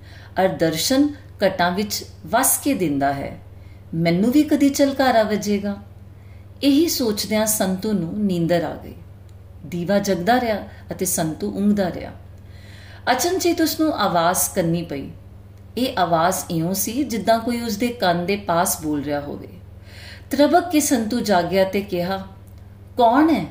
ਅਰ 0.40 0.48
ਦਰਸ਼ਨ 0.56 1.08
ਘਟਾਂ 1.46 1.70
ਵਿੱਚ 1.70 2.04
ਵਸ 2.26 2.58
ਕੇ 2.58 2.74
ਦਿੰਦਾ 2.74 3.12
ਹੈ, 3.12 3.38
ਮੈਨੂੰ 3.94 4.30
ਵੀ 4.30 4.42
ਕਦੀ 4.42 4.68
ਚਲਕਾਰਾ 4.70 5.22
ਵਜੇਗਾ। 5.22 5.76
ਇਹੀ 6.62 6.88
ਸੋਚਦਿਆਂ 6.88 7.46
ਸੰਤੂ 7.46 7.92
ਨੂੰ 7.92 8.24
ਨੀਂਦਰ 8.26 8.64
ਆ 8.64 8.76
ਗਈ। 8.84 8.94
ਦੀਵਾ 9.66 9.98
ਜਗਦਾ 9.98 10.40
ਰਿਹਾ 10.40 10.58
ਅਤੇ 10.90 11.04
ਸੰਤੂ 11.04 11.50
ਉਂਗਦਾ 11.56 11.90
ਰਿਹਾ। 11.92 12.12
ਅਚਨਚੇਤ 13.12 13.60
ਉਸ 13.60 13.80
ਨੂੰ 13.80 13.92
ਆਵਾਜ਼ 13.92 14.38
ਕਰਨੀ 14.54 14.82
ਪਈ। 14.82 15.10
ਇਹ 15.78 15.98
ਆਵਾਜ਼ 15.98 16.36
ਇਉਂ 16.50 16.74
ਸੀ 16.74 17.04
ਜਿੱਦਾਂ 17.04 17.38
ਕੋਈ 17.38 17.60
ਉਸ 17.60 17.76
ਦੇ 17.76 17.88
ਕੰਨ 17.88 18.26
ਦੇ 18.26 18.36
ਪਾਸ 18.36 18.82
ਬੋਲ 18.82 19.02
ਰਿਹਾ 19.02 19.20
ਹੋਵੇ। 19.20 19.48
ਤਰਬਕ 20.30 20.70
ਕੇ 20.70 20.80
ਸੰਤੂ 20.80 21.20
ਜਾਗਿਆ 21.20 21.64
ਤੇ 21.64 21.80
ਕਿਹਾ, 21.80 22.26
ਕੌਣ 22.96 23.30
ਹੈ? 23.30 23.46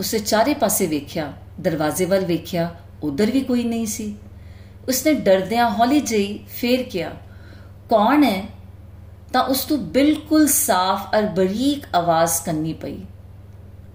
ਉਸੇ 0.00 0.18
ਚਾਰੇ 0.18 0.54
ਪਾਸੇ 0.54 0.86
ਵੇਖਿਆ, 0.86 1.32
ਦਰਵਾਜ਼ੇ 1.60 2.04
ਵੱਲ 2.04 2.24
ਵੇਖਿਆ, 2.24 2.74
ਉਧਰ 3.02 3.30
ਵੀ 3.30 3.40
ਕੋਈ 3.40 3.64
ਨਹੀਂ 3.64 3.86
ਸੀ। 3.86 4.16
ਉਸਨੇ 4.88 5.14
ਡਰਦਿਆਂ 5.14 5.70
ਹੌਲੀ 5.70 6.00
ਜਿਹੀ 6.00 6.44
ਫੇਰ 6.48 6.82
ਕਿਹਾ, 6.82 7.10
ਕੌਣ 7.90 8.24
ਹੈ? 8.24 8.57
ਤਾਂ 9.32 9.42
ਉਸ 9.42 9.64
ਤੋਂ 9.64 9.78
ਬਿਲਕੁਲ 9.78 10.46
ਸਾਫ਼ 10.46 11.18
ਅਰ 11.18 11.22
ਬਰੀਕ 11.22 11.86
ਆਵਾਜ਼ 11.94 12.32
ਕੰਨੀ 12.46 12.72
ਪਈ। 12.72 12.98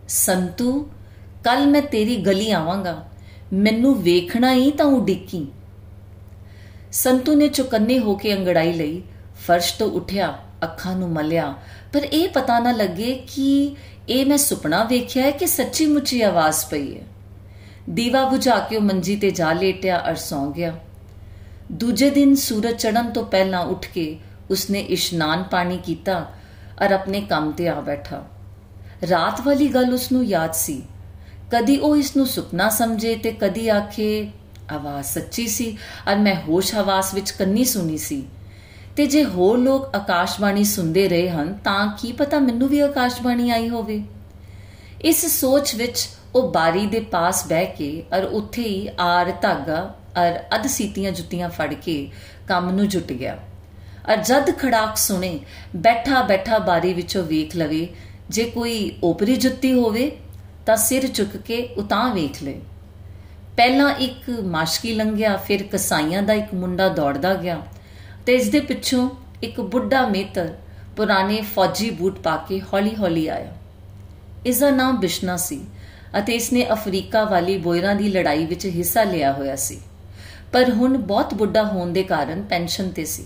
ਸੰਤੂ, 0.08 0.90
ਕੱਲ 1.44 1.68
ਮੈਂ 1.68 1.82
ਤੇਰੀ 1.82 2.16
ਗਲੀ 2.16 2.52
ਆਵਾਂਗਾ। 2.52 3.08
ਮੈਨੂੰ 3.54 4.04
ਵੇਖਣਾ 4.04 4.54
ਹੀ 4.54 4.72
ਤਾਂ 4.72 4.86
ਉਡਿੱਕੀ 4.86 5.48
ਸੰਤੂ 6.92 7.36
ਨੇ 7.36 7.48
ਚੁਕੰਨੇ 7.48 8.00
ਹੋ 8.00 8.16
ਕੇ 8.16 8.38
ਅੰਗੜਾਈ 8.38 8.74
ਲਈ, 8.74 9.02
ਫਰਸ਼ 9.48 9.74
ਤੋਂ 9.74 9.92
ਉੱਠਿਆ, 9.92 10.40
ਅੱਖਾਂ 10.64 10.96
ਨੂੰ 10.96 11.10
ਮਲਿਆ। 11.10 11.54
ਪਰ 11.94 12.04
ਇਹ 12.04 12.30
ਪਤਾ 12.30 12.60
ਨਾ 12.60 12.72
ਲੱਗੇ 12.72 13.24
ਕਿ 13.36 13.76
ਇਹ 14.10 14.26
ਮੈਂ 14.26 14.38
ਸੁਪਨਾ 14.38 14.84
ਵੇਖਿਆ 14.84 15.24
ਹੈ 15.24 15.32
ਕਿ 15.32 15.48
ਸੱਚੀ 15.48 15.86
ਮੁੱਚੀ 15.86 16.22
ਆਵਾਜ਼ 16.22 16.66
ਪਈ 16.70 16.98
ਹੈ। 16.98 17.02
ਦੀਵਾ 17.90 18.30
ਬੁਝਾ 18.30 18.60
ਕੇ 18.60 18.78
ਉਹ 18.78 18.82
ਮੰਜੀ 18.82 19.16
ਤੇ 19.16 19.32
ਜਾ 19.32 19.54
ਲੇਟਿਆ 19.54 20.10
ਅਰ 20.10 20.16
ਸੌਂ 20.16 20.52
ਗਿਆ। 20.52 20.80
ਦੂਜੇ 21.72 22.10
ਦਿਨ 22.10 22.36
ਸੂਰਜ 22.36 22.76
ਚੜ੍ਹਨ 22.76 23.12
ਤੋਂ 23.12 23.26
ਪਹਿਲਾਂ 23.26 23.60
ਉੱਠ 23.60 23.88
ਕੇ 23.88 24.20
ਉਸਨੇ 24.54 24.80
ਇਸ਼ਨਾਨ 24.90 25.44
ਪਾਣੀ 25.44 25.78
ਕੀਤਾ 25.78 26.20
ਅਰ 26.86 26.92
ਆਪਣੇ 26.92 27.22
ਕੰਮ 27.22 27.52
ਤੇ 27.52 27.68
ਆ 27.68 27.80
ਬੈਠਾ। 27.82 28.24
ਰਾਤ 29.10 29.42
ਵਾਲੀ 29.42 29.68
ਗੱਲ 29.68 29.94
ਉਸ 29.94 30.12
ਨੂੰ 30.12 30.24
ਯਾਦ 30.26 30.54
ਸੀ। 30.54 30.82
ਕਦੀ 31.52 31.78
ਉਹ 31.78 31.96
ਇਸ 31.98 32.16
ਨੂੰ 32.18 32.26
ਸੁਪਨਾ 32.28 32.70
ਸਮਝੇ 32.70 33.16
ਤੇ 33.16 33.32
ਕਦੀ 33.32 33.68
ਆਖੇ, 33.70 34.30
ਆਵਾਜ਼ 34.72 35.08
ਸੱਚੀ 35.08 35.48
ਸੀ 35.48 35.78
ਅਰ 36.12 36.18
ਮੈਂ 36.18 36.36
ਹੋਸ਼ 36.36 36.74
ਹਵਾਸ 36.76 37.14
ਵਿੱਚ 37.14 37.32
ਕੰਨੀ 37.32 37.64
ਸੁਣੀ 37.66 37.98
ਸੀ। 37.98 38.24
ਤੇ 38.96 39.06
ਜੇ 39.08 39.24
ਹੋਰ 39.26 39.58
ਲੋਕ 39.58 39.96
ਆਕਾਸ਼ਬਾਣੀ 39.96 40.64
ਸੁਣਦੇ 40.64 41.08
ਰਹੇ 41.10 41.30
ਹਨ 41.30 41.54
ਤਾਂ 41.64 41.88
ਕੀ 42.02 42.12
ਪਤਾ 42.12 42.40
ਮੈਨੂੰ 42.40 42.68
ਵੀ 42.68 42.80
ਆਕਾਸ਼ਬਾਣੀ 42.80 43.50
ਆਈ 43.52 43.70
ਹੋਵੇ? 43.70 44.04
ਇਸ 45.02 45.26
ਸੋਚ 45.40 45.76
ਵਿੱਚ 45.76 46.08
ਉਹ 46.36 46.52
ਬਾਰੀ 46.52 46.86
ਦੇ 46.88 47.00
ਪਾਸ 47.00 47.48
ਬਹਿ 47.48 47.66
ਕੇ 47.66 48.04
ਅਰ 48.18 48.24
ਉੱਥੇ 48.24 48.62
ਹੀ 48.62 48.90
ਆਰ 49.00 49.32
ਧਾਗਾ 49.42 49.96
ਅਰ 50.22 50.40
ਅਧ 50.56 50.68
ਸੀਤੀਆਂ 50.68 51.12
ਜੁੱਤੀਆਂ 51.12 51.50
ਫੜ 51.50 51.74
ਕੇ 51.74 51.96
ਕੰਮ 52.48 52.70
ਨੂੰ 52.70 52.88
ਜੁਟ 52.88 53.12
ਗਿਆ। 53.14 53.38
ਅਰ 54.12 54.18
ਜਦ 54.18 54.58
ਖੜਾਕ 54.58 54.98
ਸੁਣੇ, 54.98 55.40
ਬੈਠਾ 55.76 56.22
ਬੈਠਾ 56.22 56.58
ਬਾਰੀ 56.60 56.94
ਵਿੱਚੋਂ 56.94 57.24
ਵੇਖ 57.24 57.56
ਲਵੇ। 57.56 57.88
ਜੇ 58.30 58.44
ਕੋਈ 58.44 58.98
ਓਪਰੀ 59.04 59.36
ਜੁੱਤੀ 59.36 59.74
ਹੋਵੇ, 59.74 60.12
ਤਾਂ 60.66 60.76
ਸਿਰ 60.76 61.08
ਚੁੱਕ 61.08 61.38
ਕੇ 61.38 61.70
ਉਤਾਂ 61.78 62.14
ਵੇਖ 62.14 62.44
ਲੈ। 62.44 62.54
ਪਹਿਲਾਂ 63.58 63.96
ਇੱਕ 63.96 64.30
ਮਾਸ਼ਕੀ 64.30 64.94
ਲੰਘਿਆ, 64.94 65.38
ਫਿਰ 65.38 65.64
ਕਸਾਈਆਂ 65.64 66.24
ਦਾ 66.24 66.34
ਇੱਕ 66.34 66.54
ਮੁੰਡਾ 66.54 66.90
ਦੌੜਦਾ 66.90 67.34
ਗਿਆ 67.34 67.62
ਤੇ 68.26 68.36
ਇਸ 68.36 68.50
ਦੇ 68.50 68.60
ਪਿੱਛੋਂ 68.60 69.10
ਇੱਕ 69.44 69.62
ਬੁੱਢਾ 69.62 70.08
ਮੇਤਰ 70.08 70.54
ਪੁਰਾਣੇ 70.98 71.42
ਫੌਜੀ 71.42 71.90
ਬੂਟ 71.90 72.20
ਪਾ 72.20 72.38
ਕੇ 72.38 72.62
ਹੌਲੀ-ਹੌਲੀ 72.74 73.28
ਆਇਆ। 73.28 73.54
ਇਸ 74.46 74.60
ਦਾ 74.60 74.70
ਨਾਮ 74.70 74.98
ਬਿਸ਼ਨਾ 74.98 75.38
ਸੀ 75.38 75.66
ਅਤੇ 76.18 76.34
ਇਸ 76.34 76.54
ਨੇ 76.54 76.66
ਅਫਰੀਕਾ 76.74 77.24
ਵਾਲੀ 77.24 77.58
ਬੋਇਰਾਂ 77.58 77.96
ਦੀ 77.96 78.10
ਲੜਾਈ 78.10 78.46
ਵਿੱਚ 78.46 78.66
ਹਿੱਸਾ 78.66 79.04
ਲਿਆ 79.04 79.34
ਹੋਇਆ 79.34 79.56
ਸੀ। 79.56 79.82
ਪਰ 80.54 80.70
ਹੁਣ 80.70 80.98
ਬਹੁਤ 80.98 81.34
ਬੁੱਢਾ 81.34 81.64
ਹੋਣ 81.64 81.94
ਦੇ 81.94 82.04
ਕਾਰਨ 82.04 82.42
ਪੈਨਸ਼ਨ 82.42 82.90
ਤੇ 82.90 83.06
ਸੀ। 83.06 83.26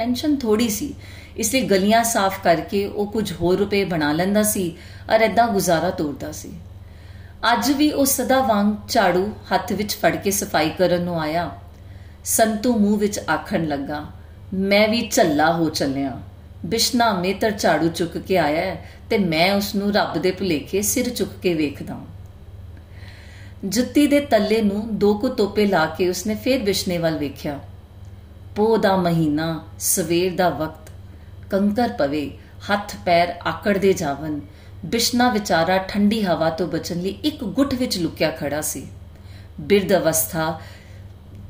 ਪੈਨਸ਼ਨ 0.00 0.36
ਥੋੜੀ 0.36 0.68
ਸੀ। 0.68 0.94
ਇਸ 1.36 1.52
ਲਈ 1.54 1.60
ਗਲੀਆਂ 1.60 2.02
ਸਾਫ਼ 2.04 2.42
ਕਰਕੇ 2.42 2.86
ਉਹ 2.86 3.10
ਕੁਝ 3.12 3.32
ਹੋਰ 3.32 3.58
ਰੁਪਏ 3.58 3.84
ਬਣਾ 3.84 4.12
ਲੈਂਦਾ 4.12 4.42
ਸੀ 4.42 4.64
ਔਰ 5.10 5.22
ਐਦਾਂ 5.22 5.46
ਗੁਜ਼ਾਰਾ 5.48 5.90
ਤੋਰਦਾ 5.90 6.32
ਸੀ। 6.32 6.52
ਅੱਜ 7.52 7.70
ਵੀ 7.72 7.90
ਉਹ 7.92 8.06
ਸਦਾ 8.06 8.40
ਵਾਂਗ 8.40 8.74
ਝਾੜੂ 8.88 9.26
ਹੱਥ 9.54 9.72
ਵਿੱਚ 9.72 9.94
ਫੜ 9.94 10.14
ਕੇ 10.16 10.30
ਸਫ਼ਾਈ 10.30 10.70
ਕਰਨ 10.78 11.02
ਨੂੰ 11.02 11.20
ਆਇਆ। 11.20 11.50
ਸੰਤੂ 12.24 12.72
ਮੂੰਹ 12.78 12.98
ਵਿੱਚ 12.98 13.18
ਆਖਣ 13.30 13.66
ਲੱਗਾ, 13.66 14.04
ਮੈਂ 14.54 14.88
ਵੀ 14.88 15.08
ਝੱਲਾ 15.12 15.52
ਹੋ 15.52 15.68
ਚੱਲਿਆ। 15.70 16.20
ਬਿਸ਼ਨਾ 16.66 17.12
ਮੇਤਰ 17.12 17.50
ਝਾੜੂ 17.50 17.88
ਚੁੱਕ 17.88 18.18
ਕੇ 18.18 18.38
ਆਇਆ 18.38 18.76
ਤੇ 19.10 19.18
ਮੈਂ 19.18 19.52
ਉਸ 19.54 19.74
ਨੂੰ 19.74 19.92
ਰੱਬ 19.94 20.18
ਦੇ 20.18 20.30
ਭੁਲੇਖੇ 20.30 20.82
ਸਿਰ 20.82 21.08
ਚੁੱਕ 21.08 21.30
ਕੇ 21.42 21.54
ਵੇਖਦਾ 21.54 21.98
ਜੁੱਤੀ 23.64 24.06
ਦੇ 24.06 24.20
ਤੱਲੇ 24.20 24.60
ਨੂੰ 24.62 24.98
ਦੋ 24.98 25.14
ਕੁ 25.14 25.28
ਤੋਪੇ 25.28 25.66
ਲਾ 25.66 25.86
ਕੇ 25.86 26.08
ਉਸਨੇ 26.08 26.34
ਫੇਰ 26.34 26.58
ਬਿਸ਼ਨੇ 26.62 26.98
ਵੱਲ 26.98 27.18
ਵੇਖਿਆ। 27.18 27.58
ਪੋ 28.56 28.76
ਦਾ 28.76 28.96
ਮਹੀਨਾ, 28.96 29.64
ਸਵੇਰ 29.78 30.36
ਦਾ 30.36 30.48
ਵਕਤ, 30.48 30.90
ਕੰਕਰ 31.50 31.88
ਪਵੇ, 31.88 32.30
ਹੱਥ 32.72 32.96
ਪੈਰ 33.04 33.34
ਆਕੜਦੇ 33.46 33.92
ਜਾਵਨ, 33.92 34.40
ਬਿਸ਼ਨਾ 34.84 35.28
ਵਿਚਾਰਾ 35.32 35.78
ਠੰਡੀ 35.78 36.22
ਹਵਾ 36.22 36.50
ਤੋਂ 36.50 36.66
ਬਚਣ 36.66 36.96
ਲਈ 36.96 37.10
ਇੱਕ 37.10 37.44
ਗੁੱਠ 37.44 37.74
ਵਿੱਚ 37.74 37.98
ਲੁਕਿਆ 37.98 38.30
ਖੜਾ 38.30 38.60
ਸੀ। 38.60 38.86
ਬਿਰਧ 39.60 39.92
ਅਵਸਥਾ 39.92 40.60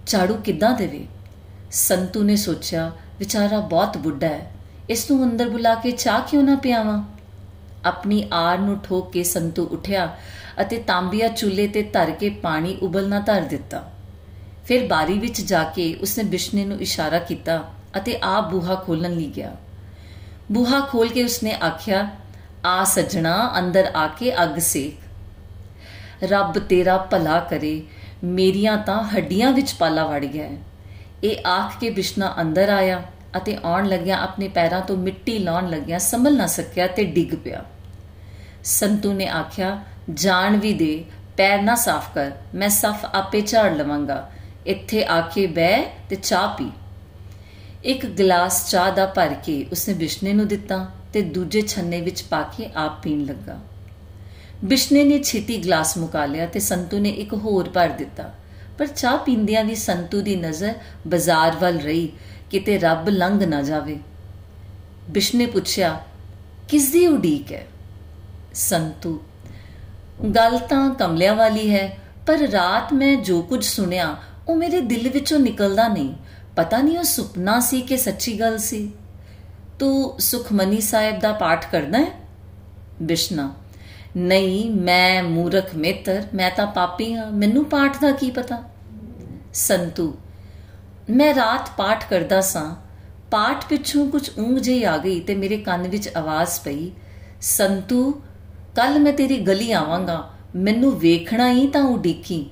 ਝਾੜੂ 0.06 0.34
ਕਿੱਦਾਂ 0.34 0.74
ਦੇਵੇ? 0.74 1.06
ਸੰਤੂ 1.70 2.22
ਨੇ 2.22 2.36
ਸੋਚਿਆ, 2.36 2.90
ਵਿਚਾਰਾ 3.18 3.60
ਬਹੁਤ 3.60 3.98
ਬੁੱਢਾ 3.98 4.26
ਹੈ, 4.26 4.52
ਇਸ 4.90 5.10
ਨੂੰ 5.10 5.24
ਅੰਦਰ 5.24 5.48
ਬੁਲਾ 5.48 5.74
ਕੇ 5.74 5.90
ਚਾਹ 5.90 6.20
ਕਿਉਂ 6.20 6.42
ਨਾ 6.42 6.56
ਪਿਆਵਾਂ? 6.56 7.02
ਆਪਣੀ 7.84 8.28
ਆਰ 8.32 8.58
ਨੂੰ 8.58 8.78
ਠੋਕ 8.78 9.12
ਕੇ 9.12 9.22
ਸੰਤੂ 9.22 9.64
ਉਠਿਆ 9.66 10.16
ਅਤੇ 10.60 10.78
ਤਾਂਬੀਆ 10.78 11.28
ਚੁੱਲ੍ਹੇ 11.28 11.66
ਤੇ 11.68 11.82
ਧਰ 11.82 12.10
ਕੇ 12.10 12.30
ਪਾਣੀ 12.30 12.76
ਉਬਲਣਾ 12.82 13.20
ਧਰ 13.20 13.40
ਦਿੱਤਾ। 13.40 13.90
ਫਿਰ 14.66 14.86
ਬਾਰੀ 14.86 15.18
ਵਿੱਚ 15.18 15.40
ਜਾ 15.40 15.62
ਕੇ 15.64 15.94
ਉਸਨੇ 15.94 16.24
ਬਿਸ਼ਨੇ 16.24 16.64
ਨੂੰ 16.64 16.80
ਇਸ਼ਾਰਾ 16.80 17.18
ਕੀਤਾ 17.18 17.64
ਅਤੇ 17.96 18.18
ਆਪ 18.22 18.50
ਬੂਹਾ 18.50 18.74
ਖੋਲਣ 18.74 19.10
ਲਈ 19.10 19.32
ਗਿਆ। 19.36 19.56
ਬੂਹਾ 20.52 20.80
ਖੋਲ 20.80 21.08
ਕੇ 21.08 21.24
ਉਸਨੇ 21.24 21.54
ਆਖਿਆ, 21.54 22.08
ਆ 22.66 22.84
ਸਜਣਾ, 22.84 23.54
ਅੰਦਰ 23.58 23.90
ਆ 23.96 24.06
ਕੇ 24.06 24.42
ਅੱਗ 24.42 24.58
ਸੇਕ। 24.58 26.24
ਰੱਬ 26.24 26.58
ਤੇਰਾ 26.58 26.96
ਭਲਾ 26.98 27.40
ਕਰੇ, 27.40 27.82
ਮੇਰੀਆਂ 28.24 28.76
ਤਾਂ 28.76 29.02
ਹੱਡੀਆਂ 29.02 29.52
ਵਿੱਚ 29.52 29.72
ਪਾਲਾ 29.72 30.04
ਵੜ 30.06 30.24
ਗਿਆ 30.24 30.48
ਹੈ। 30.48 30.56
ਇਹ 31.24 31.46
ਆਖ 31.46 31.80
ਕੇ 31.80 31.90
ਬਿਸ਼ਨਾ 31.90 32.34
ਅੰਦਰ 32.40 32.68
ਆਇਆ 32.68 33.02
ਅਤੇ 33.36 33.58
ਆਉਣ 33.64 33.86
ਲੱਗਿਆ 33.86 34.18
ਆਪਣੇ 34.22 34.48
ਪੈਰਾਂ 34.48 34.80
ਤੋਂ 34.80 34.96
ਮਿੱਟੀ 34.96 35.38
ਲਾਉਣ 35.38 35.70
ਲੱਗਿਆ 35.70 35.98
ਸੰਭਲ 35.98 36.36
ਨਾ 36.36 36.46
ਸਕਿਆ 36.46 36.86
ਤੇ 36.86 37.04
ਡਿੱਗ 37.04 37.34
ਪਿਆ। 37.44 37.64
ਸੰਤੂ 38.64 39.12
ਨੇ 39.12 39.26
ਆਖਿਆ 39.28 39.82
ਜਾਣ 40.14 40.56
ਵੀ 40.56 40.72
ਦੇ, 40.74 41.04
ਪੈਰ 41.36 41.62
ਨਾ 41.62 41.74
ਸਾਫ਼ 41.74 42.14
ਕਰ, 42.14 42.30
ਮੈਂ 42.54 42.68
ਸਫ 42.68 43.04
ਆਪੇ 43.14 43.40
ਝਾੜ 43.40 43.72
ਲਵਾਂਗਾ। 43.72 44.30
ਇੱਥੇ 44.66 45.04
ਆ 45.04 45.20
ਕੇ 45.20 45.46
ਬਹਿ 45.46 45.84
ਤੇ 46.08 46.16
ਚਾਹ 46.16 46.48
ਪੀ। 46.48 46.70
ਇੱਕ 47.84 48.06
ਗਲਾਸ 48.06 48.70
ਚਾਹ 48.70 48.92
ਦਾ 48.92 49.06
ਭਰ 49.06 49.34
ਕੇ 49.44 49.66
ਉਸਨੇ 49.72 49.94
ਬਿਸ਼ਨੇ 49.94 50.32
ਨੂੰ 50.32 50.48
ਦਿੱਤਾ 50.48 50.90
ਤੇ 51.12 51.22
ਦੂਜੇ 51.22 51.60
ਛੰਨੇ 51.62 52.00
ਵਿੱਚ 52.00 52.22
ਪਾ 52.22 52.42
ਕੇ 52.42 52.70
ਆਪ 52.76 53.02
ਪੀਣ 53.02 53.24
ਲੱਗਾ। 53.24 53.58
ਬਿਸ਼ਨੇ 54.64 55.04
ਨੇ 55.04 55.22
ਛੇਤੀ 55.22 55.56
ਗਲਾਸ 55.56 55.96
ਮੁਕਾ 55.98 56.26
ਲਿਆ 56.26 56.46
ਤੇ 56.46 56.60
ਸੰਤੂ 56.60 56.98
ਨੇ 56.98 57.08
ਇੱਕ 57.08 57.34
ਹੋਰ 57.34 57.68
ਭਰ 57.68 57.88
ਦਿੱਤਾ। 57.88 58.34
ਪਰ 58.78 58.86
ਚਾਹ 58.86 59.18
ਪੀਂਦਿਆਂ 59.18 59.64
ਵੀ 59.64 59.74
ਸੰਤੂ 59.74 60.20
ਦੀ 60.20 60.36
ਨਜ਼ਰ 60.36 60.74
ਬਾਜ਼ਾਰ 61.06 61.56
ਵੱਲ 61.56 61.78
ਰਹੀ, 61.78 62.12
ਕਿਤੇ 62.50 62.78
ਰੱਬ 62.78 63.08
ਲੰਘ 63.08 63.46
ਨਾ 63.46 63.62
ਜਾਵੇ। 63.62 63.98
ਬਿਸ਼ਨੇ 65.10 65.46
ਪੁੱਛਿਆ 65.46 66.00
ਕਿਸ 66.68 66.92
ਦੀ 66.92 67.06
ਉਡੀਕ 67.06 67.52
ਹੈ? 67.52 67.66
ਸੰਤੂ, 68.54 69.20
ਗੱਲ 70.34 70.58
ਤਾਂ 70.58 70.94
ਕਮਲਿਆਂ 70.94 71.34
ਵਾਲੀ 71.34 71.70
ਹੈ, 71.70 71.98
ਪਰ 72.26 72.38
ਰਾਤ 72.38 72.92
ਮੈਂ 72.92 73.16
ਜੋ 73.16 73.42
ਕੁਝ 73.42 73.64
ਸੁਣਿਆ 73.64 74.16
ਉਹ 74.50 74.56
ਮੇਰੇ 74.56 74.80
ਦਿਲ 74.80 75.08
ਵਿੱਚੋਂ 75.08 75.38
ਨਿਕਲਦਾ 75.38 75.88
ਨਹੀਂ। 75.88 76.14
ਪਤਾ 76.56 76.82
ਨਹੀਂ 76.82 76.98
ਉਹ 76.98 77.04
ਸੁਪਨਾ 77.04 77.60
ਸੀ 77.60 77.80
ਕਿ 77.80 77.96
ਸੱਚੀ 77.96 78.40
ਗੱਲ 78.40 78.58
ਸੀ। 78.58 78.92
ਤੂੰ 79.78 80.20
ਸੁਖਮਨੀ 80.20 80.80
ਸਾਹਿਬ 80.80 81.18
ਦਾ 81.18 81.32
ਪਾਠ 81.32 81.70
ਕਰਦਾ 81.72 81.98
ਹੈ? 81.98 82.06
ਬਿਸ਼ਨਾ। 83.02 83.54
ਨਹੀਂ, 84.16 84.70
ਮੈਂ 84.70 85.22
ਮੂਰਖ 85.22 85.74
ਮਿੱਤਰ, 85.76 86.26
ਮੈਂ 86.34 86.50
ਤਾਂ 86.56 86.66
ਪਾਪੀ 86.66 87.14
ਹਾਂ। 87.14 87.32
ਮੈਨੂੰ 87.32 87.64
ਪਾਠ 87.64 88.00
ਦਾ 88.00 88.10
ਕੀ 88.10 88.30
ਪਤਾ? 88.30 88.62
ਸੰਤੂ। 89.54 90.16
ਮੈਂ 91.10 91.34
ਰਾਤ 91.34 91.70
ਪਾਠ 91.76 92.08
ਕਰਦਾ 92.10 92.40
ਸਾਂ। 92.40 92.76
ਪਾਠ 93.30 93.64
ਪਿੱਛੋਂ 93.68 94.10
ਕੁਝ 94.10 94.30
ਉਂਗ 94.38 94.58
ਜਿਹੀ 94.58 94.84
ਆ 94.84 94.98
ਗਈ 94.98 95.20
ਤੇ 95.20 95.34
ਮੇਰੇ 95.34 95.56
ਕੰਨ 95.56 95.88
ਵਿੱਚ 95.88 96.10
ਆਵਾਜ਼ 96.16 96.50
ਪਈ, 96.64 96.90
ਸੰਤੂ 97.40 98.10
ਕੱਲ 98.76 98.98
ਮੈਂ 98.98 99.12
ਤੇਰੀ 99.12 99.38
ਗਲੀ 99.38 99.72
ਆਵਾਂਗਾ। 99.72 100.30
ਮੈਨੂੰ 100.56 100.98
ਵੇਖਣਾ 100.98 101.50
ਹੀ 101.50 101.66
ਤਾਂ 101.66 101.82
ਉਡੀਕੀ। 101.82 102.50